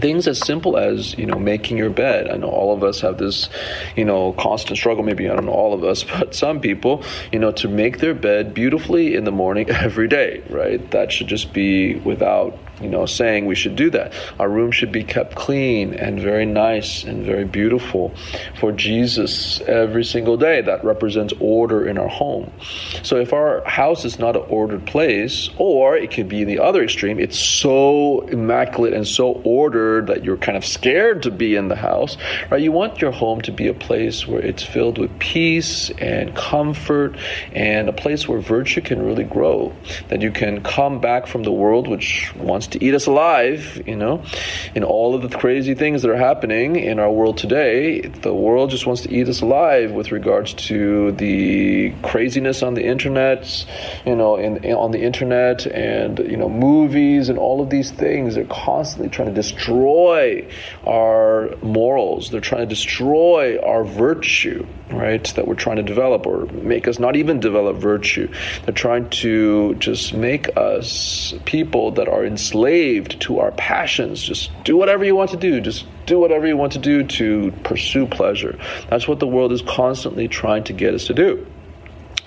things 0.00 0.26
as 0.26 0.38
simple 0.38 0.76
as 0.76 1.16
you 1.18 1.26
know 1.26 1.38
making 1.38 1.76
your 1.76 1.90
bed 1.90 2.30
i 2.30 2.36
know 2.36 2.48
all 2.48 2.74
of 2.74 2.82
us 2.82 3.00
have 3.00 3.18
this 3.18 3.50
you 3.94 4.04
know 4.04 4.32
constant 4.34 4.78
struggle 4.78 5.02
maybe 5.02 5.28
i 5.28 5.34
don't 5.34 5.44
know 5.44 5.52
all 5.52 5.74
of 5.74 5.84
us 5.84 6.02
but 6.18 6.34
some 6.34 6.60
people 6.60 7.04
you 7.30 7.38
know 7.38 7.52
to 7.52 7.68
make 7.68 7.98
their 7.98 8.14
bed 8.14 8.54
beautifully 8.54 9.14
in 9.14 9.24
the 9.24 9.32
morning 9.32 9.68
every 9.86 10.08
day 10.08 10.42
right 10.48 10.90
that 10.92 11.12
should 11.12 11.26
just 11.26 11.52
be 11.52 11.96
without 11.96 12.58
you 12.82 12.88
know, 12.88 13.06
saying 13.06 13.46
we 13.46 13.54
should 13.54 13.76
do 13.76 13.90
that. 13.90 14.12
Our 14.38 14.48
room 14.48 14.70
should 14.70 14.92
be 14.92 15.04
kept 15.04 15.34
clean 15.34 15.94
and 15.94 16.20
very 16.20 16.46
nice 16.46 17.04
and 17.04 17.24
very 17.24 17.44
beautiful 17.44 18.14
for 18.58 18.72
Jesus 18.72 19.60
every 19.62 20.04
single 20.04 20.36
day. 20.36 20.60
That 20.60 20.84
represents 20.84 21.32
order 21.40 21.86
in 21.86 21.98
our 21.98 22.08
home. 22.08 22.52
So 23.02 23.16
if 23.16 23.32
our 23.32 23.64
house 23.64 24.04
is 24.04 24.18
not 24.18 24.36
an 24.36 24.42
ordered 24.48 24.86
place, 24.86 25.50
or 25.56 25.96
it 25.96 26.10
could 26.10 26.28
be 26.28 26.44
the 26.44 26.58
other 26.58 26.82
extreme, 26.82 27.18
it's 27.18 27.38
so 27.38 28.20
immaculate 28.28 28.92
and 28.92 29.06
so 29.06 29.40
ordered 29.44 30.06
that 30.08 30.24
you're 30.24 30.36
kind 30.36 30.56
of 30.56 30.64
scared 30.64 31.22
to 31.22 31.30
be 31.30 31.56
in 31.56 31.68
the 31.68 31.76
house, 31.76 32.16
right? 32.50 32.60
You 32.60 32.72
want 32.72 33.00
your 33.00 33.12
home 33.12 33.40
to 33.42 33.52
be 33.52 33.68
a 33.68 33.74
place 33.74 34.26
where 34.26 34.40
it's 34.40 34.62
filled 34.62 34.98
with 34.98 35.16
peace 35.18 35.90
and 35.98 36.34
comfort 36.34 37.16
and 37.52 37.88
a 37.88 37.92
place 37.92 38.28
where 38.28 38.40
virtue 38.40 38.80
can 38.80 39.04
really 39.04 39.24
grow. 39.24 39.72
That 40.08 40.22
you 40.22 40.30
can 40.30 40.62
come 40.62 41.00
back 41.00 41.26
from 41.26 41.42
the 41.42 41.52
world, 41.52 41.88
which 41.88 42.32
wants 42.36 42.66
to 42.72 42.84
eat 42.84 42.94
us 42.94 43.06
alive, 43.06 43.82
you 43.86 43.96
know, 43.96 44.24
in 44.74 44.84
all 44.84 45.14
of 45.14 45.22
the 45.22 45.28
crazy 45.28 45.74
things 45.74 46.02
that 46.02 46.10
are 46.10 46.16
happening 46.16 46.76
in 46.76 46.98
our 46.98 47.10
world 47.10 47.38
today. 47.38 48.00
The 48.00 48.34
world 48.34 48.70
just 48.70 48.86
wants 48.86 49.02
to 49.02 49.12
eat 49.12 49.28
us 49.28 49.40
alive 49.40 49.92
with 49.92 50.10
regards 50.12 50.54
to 50.68 51.12
the 51.12 51.92
craziness 52.02 52.62
on 52.62 52.74
the 52.74 52.84
internet, 52.84 53.66
you 54.06 54.16
know, 54.16 54.36
in, 54.36 54.64
in, 54.64 54.74
on 54.74 54.90
the 54.90 55.02
internet 55.02 55.66
and, 55.66 56.18
you 56.18 56.36
know, 56.36 56.48
movies 56.48 57.28
and 57.28 57.38
all 57.38 57.60
of 57.60 57.70
these 57.70 57.90
things. 57.90 58.34
They're 58.34 58.44
constantly 58.44 59.08
trying 59.08 59.28
to 59.28 59.34
destroy 59.34 60.48
our 60.86 61.54
morals. 61.62 62.30
They're 62.30 62.40
trying 62.40 62.62
to 62.62 62.66
destroy 62.66 63.60
our 63.60 63.84
virtue, 63.84 64.66
right, 64.90 65.24
that 65.36 65.46
we're 65.46 65.54
trying 65.54 65.76
to 65.76 65.82
develop 65.82 66.26
or 66.26 66.46
make 66.46 66.88
us 66.88 66.98
not 66.98 67.16
even 67.16 67.40
develop 67.40 67.76
virtue. 67.76 68.32
They're 68.64 68.74
trying 68.74 69.10
to 69.10 69.74
just 69.74 70.14
make 70.14 70.56
us 70.56 71.34
people 71.44 71.92
that 71.92 72.08
are 72.08 72.24
enslaved 72.24 72.61
enslaved 72.62 73.20
to 73.20 73.40
our 73.40 73.50
passions. 73.52 74.22
Just 74.22 74.50
do 74.64 74.76
whatever 74.76 75.04
you 75.04 75.16
want 75.16 75.30
to 75.30 75.36
do. 75.36 75.60
Just 75.60 75.84
do 76.06 76.18
whatever 76.18 76.46
you 76.46 76.56
want 76.56 76.72
to 76.72 76.78
do 76.78 77.02
to 77.02 77.50
pursue 77.64 78.06
pleasure. 78.06 78.56
That's 78.88 79.08
what 79.08 79.18
the 79.18 79.26
world 79.26 79.52
is 79.52 79.62
constantly 79.62 80.28
trying 80.28 80.64
to 80.64 80.72
get 80.72 80.94
us 80.94 81.06
to 81.06 81.14
do. 81.14 81.44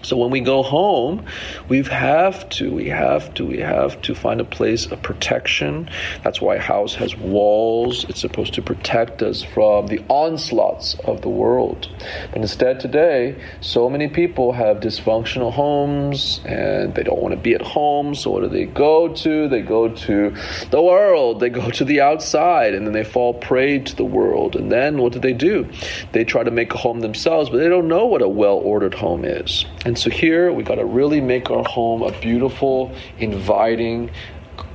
So 0.05 0.17
when 0.17 0.29
we 0.29 0.39
go 0.39 0.61
home, 0.61 1.25
we 1.67 1.81
have 1.81 2.47
to, 2.49 2.71
we 2.71 2.89
have 2.89 3.33
to, 3.33 3.45
we 3.45 3.57
have 3.57 3.99
to 4.03 4.13
find 4.13 4.39
a 4.39 4.45
place 4.45 4.85
of 4.85 5.01
protection. 5.01 5.89
That's 6.23 6.39
why 6.39 6.57
a 6.57 6.61
house 6.61 6.93
has 6.93 7.17
walls. 7.17 8.05
It's 8.07 8.21
supposed 8.21 8.53
to 8.53 8.61
protect 8.61 9.23
us 9.23 9.41
from 9.41 9.87
the 9.87 10.03
onslaughts 10.07 10.95
of 11.05 11.23
the 11.23 11.29
world. 11.29 11.89
But 12.31 12.41
instead, 12.41 12.79
today, 12.79 13.41
so 13.61 13.89
many 13.89 14.07
people 14.07 14.51
have 14.51 14.77
dysfunctional 14.77 15.51
homes 15.51 16.39
and 16.45 16.93
they 16.93 17.01
don't 17.01 17.19
want 17.19 17.33
to 17.33 17.41
be 17.41 17.55
at 17.55 17.63
home. 17.63 18.13
So 18.13 18.29
what 18.29 18.43
do 18.43 18.49
they 18.49 18.65
go 18.65 19.07
to? 19.11 19.49
They 19.49 19.61
go 19.63 19.89
to 19.89 20.35
the 20.69 20.81
world. 20.83 21.39
They 21.39 21.49
go 21.49 21.71
to 21.71 21.83
the 21.83 22.01
outside 22.01 22.75
and 22.75 22.85
then 22.85 22.93
they 22.93 23.03
fall 23.03 23.33
prey 23.33 23.79
to 23.79 23.95
the 23.95 24.05
world. 24.05 24.55
And 24.55 24.71
then 24.71 24.99
what 24.99 25.13
do 25.13 25.19
they 25.19 25.33
do? 25.33 25.67
They 26.11 26.23
try 26.23 26.43
to 26.43 26.51
make 26.51 26.75
a 26.75 26.77
home 26.77 26.99
themselves, 26.99 27.49
but 27.49 27.57
they 27.57 27.69
don't 27.69 27.87
know 27.87 28.05
what 28.05 28.21
a 28.21 28.29
well 28.29 28.57
ordered 28.57 28.93
home 28.93 29.25
is. 29.25 29.65
And 29.83 29.94
and 29.95 30.01
so 30.01 30.09
here 30.09 30.51
we 30.51 30.61
got 30.61 30.75
to 30.75 30.83
really 30.83 31.21
make 31.21 31.49
our 31.49 31.63
home 31.63 32.01
a 32.01 32.11
beautiful, 32.19 32.93
inviting, 33.17 34.11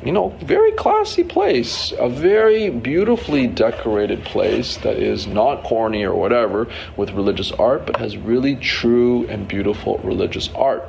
you 0.03 0.13
know, 0.13 0.31
very 0.41 0.73
classy 0.73 1.25
place, 1.25 1.93
a 1.99 2.09
very 2.09 2.71
beautifully 2.71 3.47
decorated 3.47 4.25
place 4.25 4.79
that 4.79 4.97
is 4.97 5.27
not 5.27 5.63
corny 5.63 6.05
or 6.05 6.15
whatever 6.15 6.73
with 6.97 7.11
religious 7.11 7.53
art, 7.53 7.85
but 7.85 7.97
has 7.97 8.17
really 8.17 8.57
true 8.57 9.27
and 9.29 9.47
beautiful 9.47 9.99
religious 9.99 10.49
art 10.55 10.89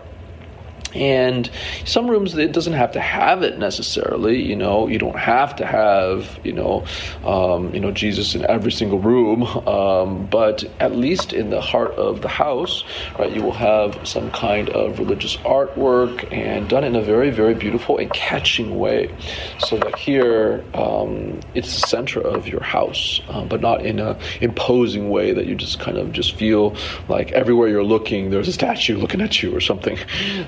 and 0.94 1.50
some 1.86 2.10
rooms 2.10 2.36
it 2.36 2.52
doesn't 2.52 2.74
have 2.74 2.92
to 2.92 3.00
have 3.00 3.44
it 3.44 3.58
necessarily 3.58 4.42
you 4.42 4.56
know 4.56 4.88
you 4.88 4.98
don't 4.98 5.18
have 5.18 5.56
to 5.56 5.66
have 5.66 6.40
you 6.44 6.54
know 6.54 6.84
um, 7.26 7.74
you 7.74 7.80
know 7.80 7.92
jesus 7.92 8.36
in 8.36 8.46
every 8.46 8.72
single 8.72 9.00
room 9.00 9.44
um, 9.68 10.26
but 10.28 10.64
at 10.80 10.96
least 10.96 11.34
in 11.34 11.50
the 11.50 11.62
heart 11.62 11.92
of 11.92 12.22
the 12.22 12.28
house 12.28 12.84
right 13.18 13.34
you 13.34 13.42
will 13.42 13.52
have 13.52 14.08
some 14.08 14.30
kind 14.32 14.70
of 14.70 15.00
religious 15.00 15.38
artwork 15.38 16.32
and 16.32 16.70
done 16.70 16.84
in 16.84 16.96
a 16.96 17.02
very 17.02 17.30
very 17.30 17.54
beautiful 17.54 17.98
and 17.98 18.12
catching 18.14 18.80
way. 18.80 19.14
So 19.60 19.78
that 19.78 19.96
here 19.98 20.64
um, 20.74 21.40
it's 21.54 21.80
the 21.80 21.88
center 21.88 22.20
of 22.20 22.48
your 22.48 22.64
house 22.64 23.22
um, 23.30 23.48
but 23.48 23.62
not 23.62 23.86
in 23.86 24.00
a 24.00 24.18
imposing 24.42 25.10
way 25.10 25.34
that 25.34 25.46
you 25.46 25.56
just 25.56 25.80
kind 25.80 25.98
of 25.98 26.12
just 26.12 26.36
feel 26.36 26.76
like 27.08 27.32
everywhere 27.32 27.68
you're 27.68 27.84
looking 27.84 28.30
there's 28.30 28.48
a 28.48 28.54
statue 28.54 28.98
looking 28.98 29.22
at 29.22 29.42
you 29.42 29.56
or 29.56 29.62
something. 29.62 29.98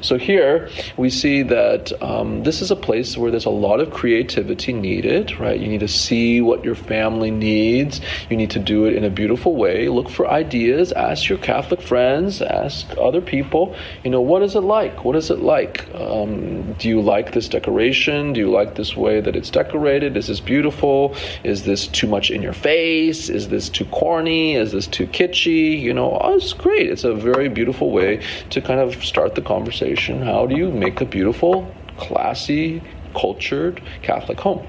So 0.01 0.17
here 0.17 0.32
here 0.33 0.69
we 0.97 1.09
see 1.09 1.43
that 1.43 1.83
um, 2.01 2.43
this 2.43 2.61
is 2.61 2.71
a 2.71 2.75
place 2.75 3.15
where 3.17 3.29
there's 3.29 3.45
a 3.45 3.57
lot 3.67 3.79
of 3.79 3.91
creativity 3.91 4.73
needed, 4.73 5.37
right? 5.39 5.59
You 5.59 5.67
need 5.67 5.81
to 5.81 5.87
see 5.87 6.41
what 6.41 6.63
your 6.63 6.75
family 6.75 7.29
needs. 7.29 8.01
You 8.29 8.37
need 8.37 8.51
to 8.51 8.59
do 8.59 8.85
it 8.85 8.93
in 8.95 9.03
a 9.03 9.09
beautiful 9.09 9.55
way. 9.55 9.89
Look 9.89 10.09
for 10.09 10.27
ideas. 10.27 10.91
Ask 10.91 11.29
your 11.29 11.37
Catholic 11.37 11.81
friends. 11.81 12.41
Ask 12.41 12.87
other 12.97 13.21
people. 13.21 13.75
You 14.03 14.09
know, 14.09 14.21
what 14.21 14.41
is 14.41 14.55
it 14.55 14.61
like? 14.61 15.05
What 15.05 15.15
is 15.15 15.29
it 15.29 15.39
like? 15.39 15.87
Um, 15.93 16.73
do 16.73 16.89
you 16.89 16.99
like 17.01 17.33
this 17.33 17.47
decoration? 17.47 18.33
Do 18.33 18.39
you 18.39 18.49
like 18.49 18.75
this 18.75 18.97
way 18.97 19.21
that 19.21 19.35
it's 19.35 19.51
decorated? 19.51 20.17
Is 20.17 20.27
this 20.27 20.39
beautiful? 20.39 21.15
Is 21.43 21.63
this 21.63 21.87
too 21.87 22.07
much 22.07 22.31
in 22.31 22.41
your 22.41 22.53
face? 22.53 23.29
Is 23.29 23.49
this 23.49 23.69
too 23.69 23.85
corny? 23.85 24.55
Is 24.55 24.71
this 24.71 24.87
too 24.87 25.05
kitschy? 25.05 25.79
You 25.79 25.93
know, 25.93 26.17
oh, 26.19 26.35
it's 26.35 26.53
great. 26.53 26.89
It's 26.89 27.03
a 27.03 27.13
very 27.13 27.49
beautiful 27.49 27.91
way 27.91 28.21
to 28.49 28.61
kind 28.61 28.79
of 28.79 29.03
start 29.03 29.35
the 29.35 29.41
conversation 29.41 30.22
how 30.23 30.45
do 30.45 30.55
you 30.55 30.71
make 30.71 31.01
a 31.01 31.05
beautiful, 31.05 31.73
classy, 31.97 32.81
cultured 33.13 33.81
Catholic 34.01 34.39
home? 34.39 34.65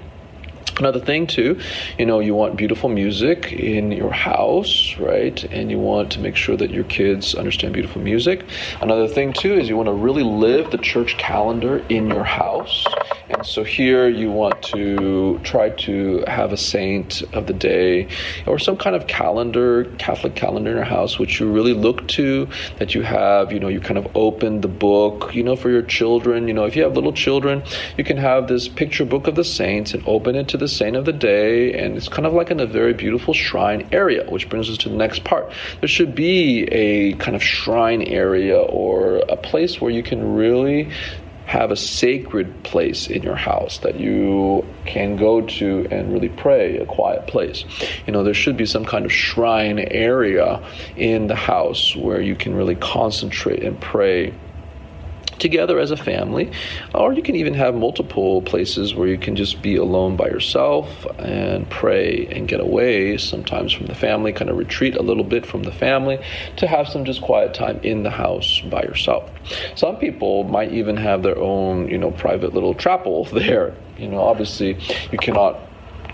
Another 0.78 0.98
thing 0.98 1.28
too, 1.28 1.60
you 1.98 2.04
know, 2.04 2.18
you 2.18 2.34
want 2.34 2.56
beautiful 2.56 2.88
music 2.88 3.52
in 3.52 3.92
your 3.92 4.10
house, 4.10 4.96
right? 4.98 5.42
And 5.44 5.70
you 5.70 5.78
want 5.78 6.10
to 6.12 6.18
make 6.18 6.34
sure 6.34 6.56
that 6.56 6.72
your 6.72 6.82
kids 6.84 7.36
understand 7.36 7.74
beautiful 7.74 8.02
music. 8.02 8.44
Another 8.80 9.06
thing 9.06 9.32
too 9.32 9.54
is 9.54 9.68
you 9.68 9.76
want 9.76 9.86
to 9.86 9.92
really 9.92 10.24
live 10.24 10.72
the 10.72 10.78
church 10.78 11.16
calendar 11.16 11.78
in 11.88 12.08
your 12.08 12.24
house. 12.24 12.84
And 13.30 13.44
so 13.46 13.64
here 13.64 14.06
you 14.08 14.30
want 14.30 14.62
to 14.64 15.38
try 15.44 15.70
to 15.70 16.24
have 16.26 16.52
a 16.52 16.56
saint 16.56 17.22
of 17.32 17.46
the 17.46 17.54
day 17.54 18.08
or 18.46 18.58
some 18.58 18.76
kind 18.76 18.94
of 18.94 19.06
calendar, 19.06 19.84
Catholic 19.96 20.34
calendar 20.34 20.70
in 20.70 20.76
your 20.76 20.84
house, 20.84 21.18
which 21.18 21.40
you 21.40 21.50
really 21.50 21.72
look 21.72 22.06
to, 22.08 22.46
that 22.78 22.94
you 22.94 23.00
have, 23.02 23.50
you 23.50 23.58
know, 23.58 23.68
you 23.68 23.80
kind 23.80 23.96
of 23.96 24.06
open 24.14 24.60
the 24.60 24.68
book, 24.68 25.34
you 25.34 25.42
know, 25.42 25.56
for 25.56 25.70
your 25.70 25.82
children. 25.82 26.46
You 26.48 26.54
know, 26.54 26.64
if 26.64 26.76
you 26.76 26.82
have 26.82 26.94
little 26.94 27.12
children, 27.12 27.62
you 27.96 28.04
can 28.04 28.18
have 28.18 28.46
this 28.46 28.68
picture 28.68 29.06
book 29.06 29.26
of 29.26 29.36
the 29.36 29.44
saints 29.44 29.94
and 29.94 30.06
open 30.06 30.36
it 30.36 30.48
to 30.48 30.58
the 30.58 30.68
saint 30.68 30.94
of 30.94 31.06
the 31.06 31.12
day, 31.12 31.72
and 31.72 31.96
it's 31.96 32.08
kind 32.08 32.26
of 32.26 32.34
like 32.34 32.50
in 32.50 32.60
a 32.60 32.66
very 32.66 32.92
beautiful 32.92 33.32
shrine 33.32 33.88
area, 33.90 34.28
which 34.30 34.48
brings 34.50 34.68
us 34.68 34.76
to 34.78 34.88
the 34.90 34.96
next 34.96 35.24
part. 35.24 35.50
There 35.80 35.88
should 35.88 36.14
be 36.14 36.64
a 36.64 37.14
kind 37.14 37.34
of 37.34 37.42
shrine 37.42 38.02
area 38.02 38.58
or 38.58 39.16
a 39.28 39.36
place 39.36 39.80
where 39.80 39.90
you 39.90 40.02
can 40.02 40.34
really 40.34 40.90
have 41.54 41.70
a 41.70 41.76
sacred 41.76 42.64
place 42.64 43.06
in 43.06 43.22
your 43.22 43.36
house 43.36 43.78
that 43.78 44.00
you 44.00 44.66
can 44.86 45.14
go 45.14 45.40
to 45.40 45.86
and 45.88 46.12
really 46.12 46.28
pray, 46.28 46.78
a 46.78 46.84
quiet 46.84 47.28
place. 47.28 47.64
You 48.08 48.12
know, 48.12 48.24
there 48.24 48.34
should 48.34 48.56
be 48.56 48.66
some 48.66 48.84
kind 48.84 49.04
of 49.04 49.12
shrine 49.12 49.78
area 49.78 50.60
in 50.96 51.28
the 51.28 51.36
house 51.36 51.94
where 51.94 52.20
you 52.20 52.34
can 52.34 52.56
really 52.56 52.74
concentrate 52.74 53.62
and 53.62 53.80
pray 53.80 54.34
together 55.38 55.78
as 55.78 55.90
a 55.90 55.96
family, 55.96 56.50
or 56.94 57.12
you 57.12 57.22
can 57.22 57.36
even 57.36 57.54
have 57.54 57.74
multiple 57.74 58.42
places 58.42 58.94
where 58.94 59.08
you 59.08 59.18
can 59.18 59.36
just 59.36 59.62
be 59.62 59.76
alone 59.76 60.16
by 60.16 60.26
yourself 60.26 61.06
and 61.18 61.68
pray 61.70 62.26
and 62.26 62.48
get 62.48 62.60
away 62.60 63.16
sometimes 63.16 63.72
from 63.72 63.86
the 63.86 63.94
family, 63.94 64.32
kind 64.32 64.50
of 64.50 64.56
retreat 64.56 64.96
a 64.96 65.02
little 65.02 65.24
bit 65.24 65.46
from 65.46 65.62
the 65.62 65.72
family 65.72 66.18
to 66.56 66.66
have 66.66 66.88
some 66.88 67.04
just 67.04 67.20
quiet 67.22 67.54
time 67.54 67.78
in 67.82 68.02
the 68.02 68.10
house 68.10 68.60
by 68.70 68.82
yourself. 68.82 69.30
Some 69.74 69.96
people 69.96 70.44
might 70.44 70.72
even 70.72 70.96
have 70.96 71.22
their 71.22 71.38
own, 71.38 71.88
you 71.88 71.98
know, 71.98 72.10
private 72.10 72.54
little 72.54 72.74
chapel 72.74 73.24
there. 73.32 73.74
You 73.98 74.08
know, 74.08 74.20
obviously 74.20 74.78
you 75.12 75.18
cannot 75.18 75.58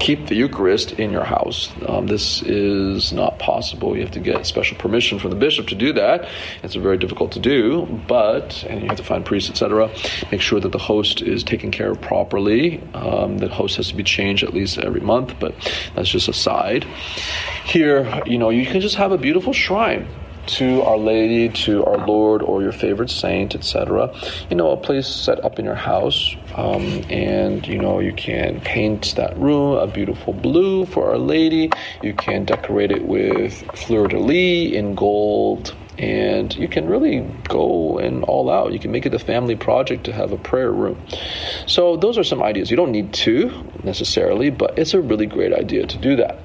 keep 0.00 0.26
the 0.26 0.34
Eucharist 0.34 0.92
in 0.92 1.12
your 1.12 1.24
house. 1.24 1.70
Um, 1.86 2.06
this 2.06 2.42
is 2.42 3.12
not 3.12 3.38
possible. 3.38 3.94
You 3.94 4.02
have 4.02 4.10
to 4.12 4.20
get 4.20 4.46
special 4.46 4.76
permission 4.78 5.18
from 5.18 5.30
the 5.30 5.36
bishop 5.36 5.68
to 5.68 5.74
do 5.74 5.92
that. 5.92 6.28
It's 6.62 6.74
very 6.74 6.96
difficult 6.96 7.32
to 7.32 7.38
do, 7.38 7.86
but 8.08 8.64
and 8.64 8.80
you 8.80 8.88
have 8.88 8.96
to 8.96 9.04
find 9.04 9.24
priests, 9.24 9.50
etc. 9.50 9.90
Make 10.32 10.40
sure 10.40 10.58
that 10.58 10.72
the 10.72 10.78
host 10.78 11.20
is 11.20 11.44
taken 11.44 11.70
care 11.70 11.90
of 11.90 12.00
properly. 12.00 12.82
Um, 12.94 13.38
the 13.38 13.48
host 13.48 13.76
has 13.76 13.88
to 13.88 13.94
be 13.94 14.02
changed 14.02 14.42
at 14.42 14.54
least 14.54 14.78
every 14.78 15.00
month, 15.00 15.34
but 15.38 15.54
that's 15.94 16.08
just 16.08 16.28
a 16.28 16.32
side. 16.32 16.84
Here, 17.64 18.22
you 18.24 18.38
know, 18.38 18.48
you 18.48 18.64
can 18.64 18.80
just 18.80 18.96
have 18.96 19.12
a 19.12 19.18
beautiful 19.18 19.52
shrine 19.52 20.08
to 20.56 20.82
Our 20.82 20.98
Lady, 20.98 21.48
to 21.64 21.84
our 21.84 22.06
Lord, 22.06 22.42
or 22.42 22.62
your 22.62 22.72
favorite 22.72 23.10
saint, 23.10 23.54
etc. 23.54 24.12
You 24.50 24.56
know, 24.56 24.70
a 24.70 24.76
place 24.76 25.06
set 25.06 25.44
up 25.44 25.58
in 25.58 25.64
your 25.64 25.74
house, 25.74 26.36
um, 26.56 27.04
and 27.08 27.66
you 27.66 27.78
know 27.78 28.00
you 28.00 28.12
can 28.12 28.60
paint 28.60 29.14
that 29.16 29.36
room 29.38 29.78
a 29.78 29.86
beautiful 29.86 30.32
blue 30.32 30.86
for 30.86 31.10
Our 31.10 31.18
Lady. 31.18 31.70
You 32.02 32.14
can 32.14 32.44
decorate 32.44 32.90
it 32.90 33.06
with 33.06 33.62
fleur 33.74 34.08
de 34.08 34.18
lis 34.18 34.72
in 34.72 34.94
gold 34.94 35.74
and 35.98 36.56
you 36.56 36.66
can 36.66 36.88
really 36.88 37.20
go 37.48 37.98
and 37.98 38.24
all 38.24 38.50
out. 38.50 38.72
You 38.72 38.78
can 38.78 38.90
make 38.90 39.04
it 39.04 39.12
a 39.12 39.18
family 39.18 39.54
project 39.54 40.04
to 40.04 40.12
have 40.12 40.32
a 40.32 40.38
prayer 40.38 40.72
room. 40.72 40.98
So, 41.66 41.96
those 41.96 42.16
are 42.16 42.24
some 42.24 42.42
ideas. 42.42 42.70
You 42.70 42.76
don't 42.76 42.90
need 42.90 43.12
two 43.12 43.52
necessarily, 43.84 44.48
but 44.48 44.78
it's 44.78 44.94
a 44.94 45.00
really 45.00 45.26
great 45.26 45.52
idea 45.52 45.86
to 45.86 45.98
do 45.98 46.16
that 46.16 46.38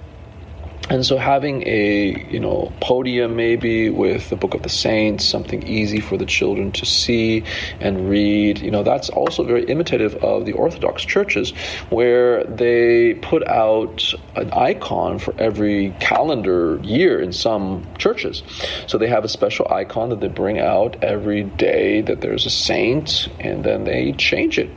and 0.90 1.06
so 1.06 1.18
having 1.18 1.64
a 1.68 2.26
you 2.30 2.40
know 2.40 2.72
podium 2.82 3.36
maybe 3.36 3.90
with 3.90 4.30
the 4.30 4.36
book 4.36 4.54
of 4.54 4.64
the 4.64 4.70
saints 4.70 5.26
something 5.26 5.66
easy 5.68 6.00
for 6.00 6.18
the 6.18 6.26
children 6.26 6.72
to 6.72 6.86
see 6.86 7.44
and 7.80 8.10
read 8.10 8.60
you 8.60 8.72
know 8.72 8.84
that's 8.84 9.10
also 9.10 9.44
very 9.44 9.66
imitative 9.66 10.16
of 10.24 10.46
the 10.46 10.54
orthodox 10.54 11.04
churches 11.04 11.52
where 11.90 12.44
they 12.44 13.14
put 13.16 13.48
out 13.48 14.14
an 14.36 14.52
icon 14.52 15.20
for 15.20 15.34
every 15.40 15.92
calendar 16.00 16.80
year 16.84 17.22
in 17.22 17.32
some 17.32 17.86
churches. 17.98 18.44
So 18.88 18.98
they 18.98 19.08
have 19.08 19.26
a 19.26 19.30
special 19.30 19.68
icon 19.72 20.10
that 20.10 20.20
they 20.20 20.28
bring 20.28 20.60
out 20.60 21.04
every 21.04 21.44
day 21.44 22.02
that 22.02 22.22
there's 22.22 22.46
a 22.46 22.50
saint 22.50 23.28
and 23.40 23.64
then 23.64 23.84
they 23.84 24.14
change 24.14 24.58
it 24.58 24.70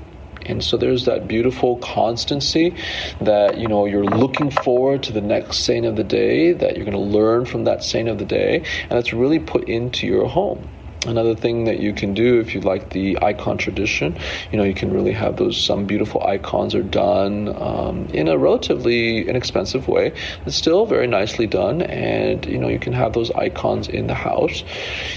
and 0.49 0.63
so 0.65 0.77
there's 0.77 1.05
that 1.05 1.29
beautiful 1.29 1.77
constancy 1.79 2.75
that, 3.21 3.59
you 3.59 3.69
know, 3.69 3.87
you're 3.87 4.05
looking 4.05 4.51
forward 4.51 5.03
to 5.05 5.13
the 5.13 5.21
next 5.21 5.59
saint 5.59 5.87
of 5.87 5.97
the 5.97 6.05
day, 6.05 6.53
that 6.53 6.77
you're 6.77 6.85
going 6.85 6.97
to 6.97 7.19
learn 7.19 7.45
from 7.45 7.65
that 7.65 7.85
saint 7.85 8.09
of 8.09 8.19
the 8.19 8.25
day, 8.25 8.57
and 8.83 8.91
that's 8.91 9.13
really 9.13 9.39
put 9.39 9.69
into 9.69 10.07
your 10.07 10.27
home. 10.27 10.69
Another 11.09 11.35
thing 11.35 11.65
that 11.65 11.81
you 11.81 11.95
can 11.95 12.13
do 12.13 12.39
if 12.39 12.55
you 12.55 12.61
like 12.61 12.91
the 12.91 13.19
icon 13.23 13.57
tradition, 13.57 14.15
you 14.53 14.59
know, 14.59 14.65
you 14.65 14.75
can 14.75 14.93
really 14.93 15.13
have 15.13 15.37
those. 15.37 15.57
Some 15.57 15.87
beautiful 15.87 16.23
icons 16.23 16.75
are 16.75 16.83
done 16.83 17.49
um, 17.57 18.07
in 18.13 18.29
a 18.29 18.37
relatively 18.37 19.27
inexpensive 19.27 19.89
way. 19.89 20.13
It's 20.45 20.55
still 20.55 20.85
very 20.85 21.07
nicely 21.07 21.47
done, 21.47 21.81
and 21.81 22.45
you 22.45 22.59
know, 22.59 22.69
you 22.69 22.79
can 22.79 22.93
have 22.93 23.15
those 23.15 23.31
icons 23.31 23.89
in 23.89 24.07
the 24.07 24.15
house. 24.15 24.65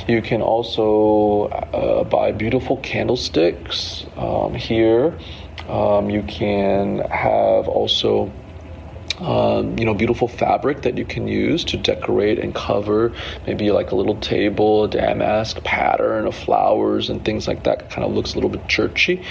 You 0.08 0.22
can 0.22 0.42
also 0.42 1.48
uh, 1.50 2.06
buy 2.06 2.32
beautiful 2.32 2.78
candlesticks 2.78 4.06
um, 4.16 4.56
here. 4.56 5.18
Um, 5.68 6.10
you 6.10 6.24
can 6.24 7.00
have 7.10 7.68
also 7.68 8.32
um, 9.22 9.78
you 9.78 9.86
know, 9.86 9.94
beautiful 9.94 10.28
fabric 10.28 10.82
that 10.82 10.98
you 10.98 11.06
can 11.06 11.28
use 11.28 11.64
to 11.66 11.78
decorate 11.78 12.40
and 12.40 12.54
cover 12.56 13.14
maybe 13.46 13.72
like 13.72 13.92
a 13.92 13.96
little 13.96 14.16
table, 14.18 14.86
a 14.86 14.90
damask 14.90 15.64
pattern 15.64 16.28
of 16.28 16.36
flowers 16.36 17.10
and 17.10 17.24
things 17.24 17.48
like 17.48 17.64
that. 17.64 17.90
Kind 17.90 18.04
of 18.04 18.14
looks 18.14 18.34
a 18.34 18.36
little 18.36 18.50
bit 18.50 18.68
churchy. 18.68 19.24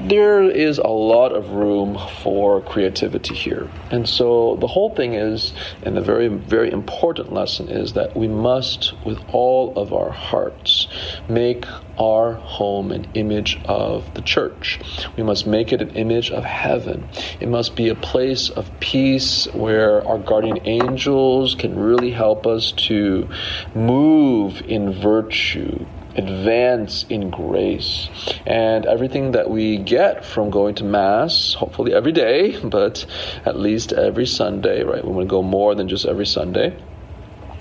There 0.00 0.42
is 0.42 0.78
a 0.78 0.88
lot 0.88 1.32
of 1.32 1.50
room 1.50 1.98
for 2.22 2.60
creativity 2.62 3.34
here. 3.34 3.68
And 3.90 4.08
so 4.08 4.56
the 4.60 4.66
whole 4.66 4.94
thing 4.94 5.14
is, 5.14 5.52
and 5.82 5.96
the 5.96 6.00
very, 6.00 6.28
very 6.28 6.70
important 6.70 7.32
lesson 7.32 7.68
is 7.68 7.94
that 7.94 8.16
we 8.16 8.28
must, 8.28 8.92
with 9.04 9.18
all 9.32 9.76
of 9.76 9.92
our 9.92 10.10
hearts, 10.10 10.88
make 11.28 11.64
our 11.98 12.34
home 12.34 12.92
an 12.92 13.06
image 13.14 13.58
of 13.64 14.14
the 14.14 14.22
church. 14.22 14.80
We 15.16 15.22
must 15.22 15.46
make 15.46 15.72
it 15.72 15.82
an 15.82 15.90
image 15.90 16.30
of 16.30 16.44
heaven. 16.44 17.08
It 17.40 17.48
must 17.48 17.76
be 17.76 17.88
a 17.88 17.94
place 17.94 18.50
of 18.50 18.70
peace 18.80 19.46
where 19.52 20.06
our 20.06 20.18
guardian 20.18 20.60
angels 20.66 21.54
can 21.54 21.78
really 21.78 22.10
help 22.10 22.46
us 22.46 22.72
to 22.72 23.28
move 23.74 24.60
in 24.62 24.92
virtue, 24.92 25.86
advance 26.16 27.04
in 27.08 27.30
grace. 27.30 28.08
And 28.46 28.86
everything 28.86 29.32
that 29.32 29.50
we 29.50 29.78
get 29.78 30.24
from 30.24 30.50
going 30.50 30.74
to 30.76 30.84
Mass, 30.84 31.54
hopefully 31.54 31.94
every 31.94 32.12
day, 32.12 32.58
but 32.64 33.06
at 33.44 33.58
least 33.58 33.92
every 33.92 34.26
Sunday, 34.26 34.82
right? 34.82 35.04
We 35.04 35.12
want 35.12 35.28
to 35.28 35.30
go 35.30 35.42
more 35.42 35.74
than 35.74 35.88
just 35.88 36.06
every 36.06 36.26
Sunday 36.26 36.76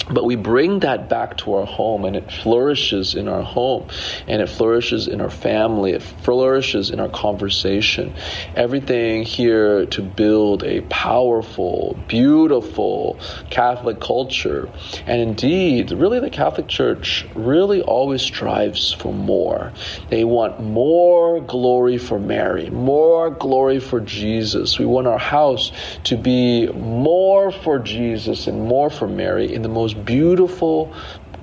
but 0.10 0.26
we 0.26 0.36
bring 0.36 0.80
that 0.80 1.10
back 1.10 1.38
to 1.38 1.54
our 1.56 1.66
home 1.66 2.06
and 2.06 2.16
it 2.16 2.32
flourishes 2.32 3.16
in 3.16 3.28
our 3.28 3.42
home 3.42 3.88
and 4.28 4.42
it 4.42 4.48
flourishes 4.48 5.08
in 5.08 5.20
our 5.20 5.30
family. 5.30 5.94
It 5.94 6.04
flourishes 6.04 6.92
in 6.92 7.00
our 7.00 7.10
conversation. 7.10 8.14
Everything 8.56 9.24
here 9.24 9.86
to 9.88 10.02
build 10.02 10.64
a 10.64 10.82
powerful 10.82 11.98
beautiful 12.08 13.20
catholic 13.50 14.00
culture. 14.00 14.70
And 15.08 15.22
indeed 15.22 15.92
really 15.92 16.20
the 16.20 16.30
catholic 16.30 16.68
church 16.68 17.26
really 17.34 17.82
always 17.82 18.22
strives 18.22 18.94
for 18.94 19.14
more. 19.14 19.72
They 20.10 20.24
want 20.24 20.62
more 20.62 21.42
glory 21.42 21.98
for 21.98 22.20
mary 22.20 22.70
more 22.70 23.32
glory 23.32 23.80
for 23.80 24.00
jesus. 24.00 24.78
We 24.78 24.86
want 24.86 25.08
our 25.08 25.18
house 25.18 25.72
to 26.04 26.16
be 26.16 26.68
more 26.68 27.52
for 27.52 27.80
jesus 27.80 28.48
and 28.48 28.62
more 28.62 28.90
for 28.90 29.08
mary 29.08 29.54
in 29.54 29.62
the 29.62 29.70
most 29.70 29.95
beautiful 30.04 30.94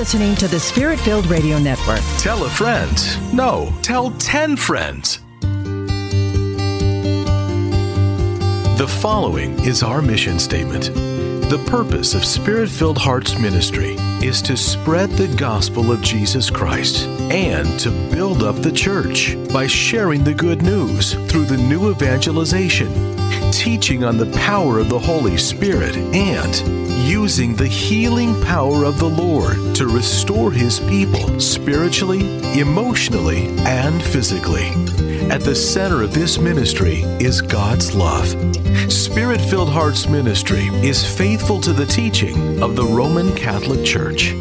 Listening 0.05 0.35
to 0.35 0.47
the 0.47 0.61
Spirit 0.61 1.01
Filled 1.01 1.25
Radio 1.29 1.59
Network. 1.59 1.99
Tell 2.19 2.45
a 2.45 2.51
friend. 2.51 2.95
No, 3.33 3.73
tell 3.81 4.11
10 4.11 4.55
friends. 4.55 5.21
The 8.77 8.87
following 9.01 9.59
is 9.61 9.83
our 9.83 10.03
mission 10.03 10.39
statement. 10.39 10.93
The 11.49 11.65
purpose 11.71 12.15
of 12.15 12.23
Spirit 12.23 12.69
Filled 12.69 12.99
Hearts 12.99 13.39
Ministry 13.39 13.97
is 14.23 14.43
to 14.43 14.59
spread 14.59 15.09
the 15.13 15.35
gospel 15.39 15.91
of 15.91 16.03
Jesus 16.03 16.51
Christ 16.51 17.07
and 17.33 17.81
to 17.81 17.91
build 18.15 18.43
up 18.43 18.57
the 18.57 18.73
church 18.73 19.39
by 19.55 19.67
sharing 19.67 20.23
the 20.23 20.35
good 20.35 20.61
news 20.61 21.15
through 21.31 21.47
the 21.47 21.57
new 21.57 21.91
evangelization, 21.91 22.93
teaching 23.53 24.05
on 24.05 24.17
the 24.17 24.31
power 24.39 24.79
of 24.79 24.89
the 24.89 24.99
Holy 24.99 25.37
Spirit, 25.37 25.97
and 25.97 26.85
using 27.09 27.55
the 27.55 27.67
healing 27.67 28.41
power 28.43 28.85
of 28.85 28.99
the 28.99 29.09
Lord 29.09 29.75
to 29.77 29.87
restore 29.87 30.51
His 30.51 30.81
people 30.81 31.39
spiritually, 31.39 32.21
emotionally, 32.59 33.47
and 33.61 34.03
physically. 34.03 34.69
At 35.31 35.43
the 35.43 35.55
center 35.55 36.03
of 36.03 36.13
this 36.13 36.39
ministry 36.39 37.03
is 37.21 37.41
God's 37.41 37.95
love. 37.95 38.29
Spirit 38.93 39.41
filled 39.41 39.71
Hearts 39.71 40.09
Ministry 40.09 40.67
is 40.83 41.05
faithful 41.05 41.61
to 41.63 41.73
the 41.73 41.87
teaching 41.87 42.63
of 42.63 42.77
the 42.77 42.85
Roman 42.85 43.35
Catholic 43.35 43.85
Church. 43.85 44.33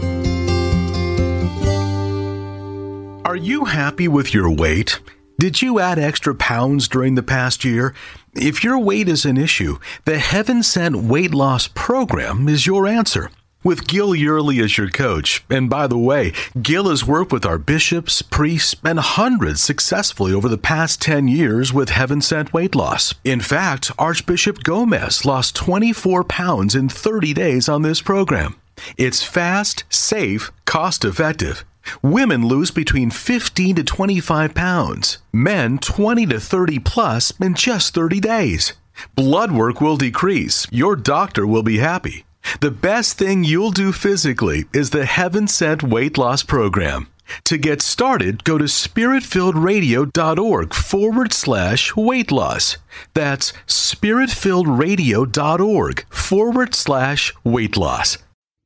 Are 3.26 3.38
you 3.38 3.66
happy 3.66 4.08
with 4.08 4.34
your 4.34 4.50
weight? 4.50 5.00
Did 5.40 5.62
you 5.62 5.80
add 5.80 5.98
extra 5.98 6.36
pounds 6.36 6.88
during 6.88 7.16
the 7.16 7.24
past 7.24 7.66
year? 7.66 7.94
If 8.34 8.64
your 8.64 8.78
weight 8.78 9.10
is 9.10 9.26
an 9.26 9.38
issue, 9.38 9.78
the 10.06 10.20
Heaven 10.20 10.62
Sent 10.62 10.98
Weight 10.98 11.34
Loss 11.34 11.70
Program 11.70 12.48
is 12.48 12.68
your 12.68 12.86
answer. 12.86 13.32
With 13.64 13.88
Gil 13.88 14.10
Yerly 14.10 14.64
as 14.64 14.78
your 14.78 14.90
coach, 14.90 15.44
and 15.50 15.70
by 15.70 15.88
the 15.88 15.98
way, 15.98 16.34
Gil 16.62 16.90
has 16.90 17.06
worked 17.06 17.32
with 17.32 17.46
our 17.46 17.58
bishops, 17.58 18.22
priests, 18.22 18.76
and 18.84 19.00
hundreds 19.00 19.64
successfully 19.64 20.34
over 20.34 20.50
the 20.50 20.58
past 20.58 21.02
10 21.02 21.28
years 21.28 21.74
with 21.74 21.90
heaven 21.90 22.22
sent 22.22 22.54
weight 22.54 22.76
loss. 22.76 23.16
In 23.24 23.40
fact, 23.40 23.92
Archbishop 23.98 24.64
Gomez 24.64 25.26
lost 25.26 25.56
24 25.56 26.26
pounds 26.26 26.76
in 26.76 26.90
30 26.90 27.34
days 27.34 27.68
on 27.68 27.82
this 27.82 28.02
program. 28.02 28.56
It's 28.98 29.24
fast, 29.24 29.84
safe, 29.90 30.52
cost 30.66 31.04
effective. 31.04 31.66
Women 32.02 32.48
lose 32.48 32.72
between 32.72 33.12
15 33.12 33.78
to 33.78 33.84
25 33.84 34.54
pounds, 34.54 35.18
men 35.32 35.80
20 35.80 36.26
to 36.28 36.40
30 36.40 36.80
plus 36.80 37.32
in 37.40 37.54
just 37.54 37.94
30 37.94 38.20
days. 38.20 38.74
Blood 39.16 39.52
work 39.52 39.82
will 39.82 39.98
decrease, 39.98 40.68
your 40.72 40.96
doctor 40.96 41.48
will 41.48 41.64
be 41.64 41.80
happy. 41.80 42.26
The 42.60 42.72
best 42.72 43.18
thing 43.18 43.44
you'll 43.44 43.72
do 43.72 43.92
physically 43.92 44.66
is 44.74 44.90
the 44.90 45.06
Heaven 45.06 45.48
Sent 45.48 45.84
Weight 45.84 46.18
Loss 46.18 46.44
Program. 46.44 47.08
To 47.46 47.58
get 47.58 47.82
started, 47.82 48.44
go 48.44 48.58
to 48.58 48.66
spiritfilled.radio.org 48.66 50.74
forward 50.74 51.32
slash 51.34 51.96
weight 51.96 52.32
loss. 52.32 52.78
That's 53.14 53.54
spiritfilled.radio.org 53.68 56.06
forward 56.10 56.76
slash 56.76 57.34
weight 57.44 57.78
loss. 57.78 58.18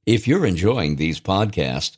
If 0.06 0.28
you're 0.28 0.46
enjoying 0.46 0.96
these 0.96 1.20
podcasts, 1.20 1.98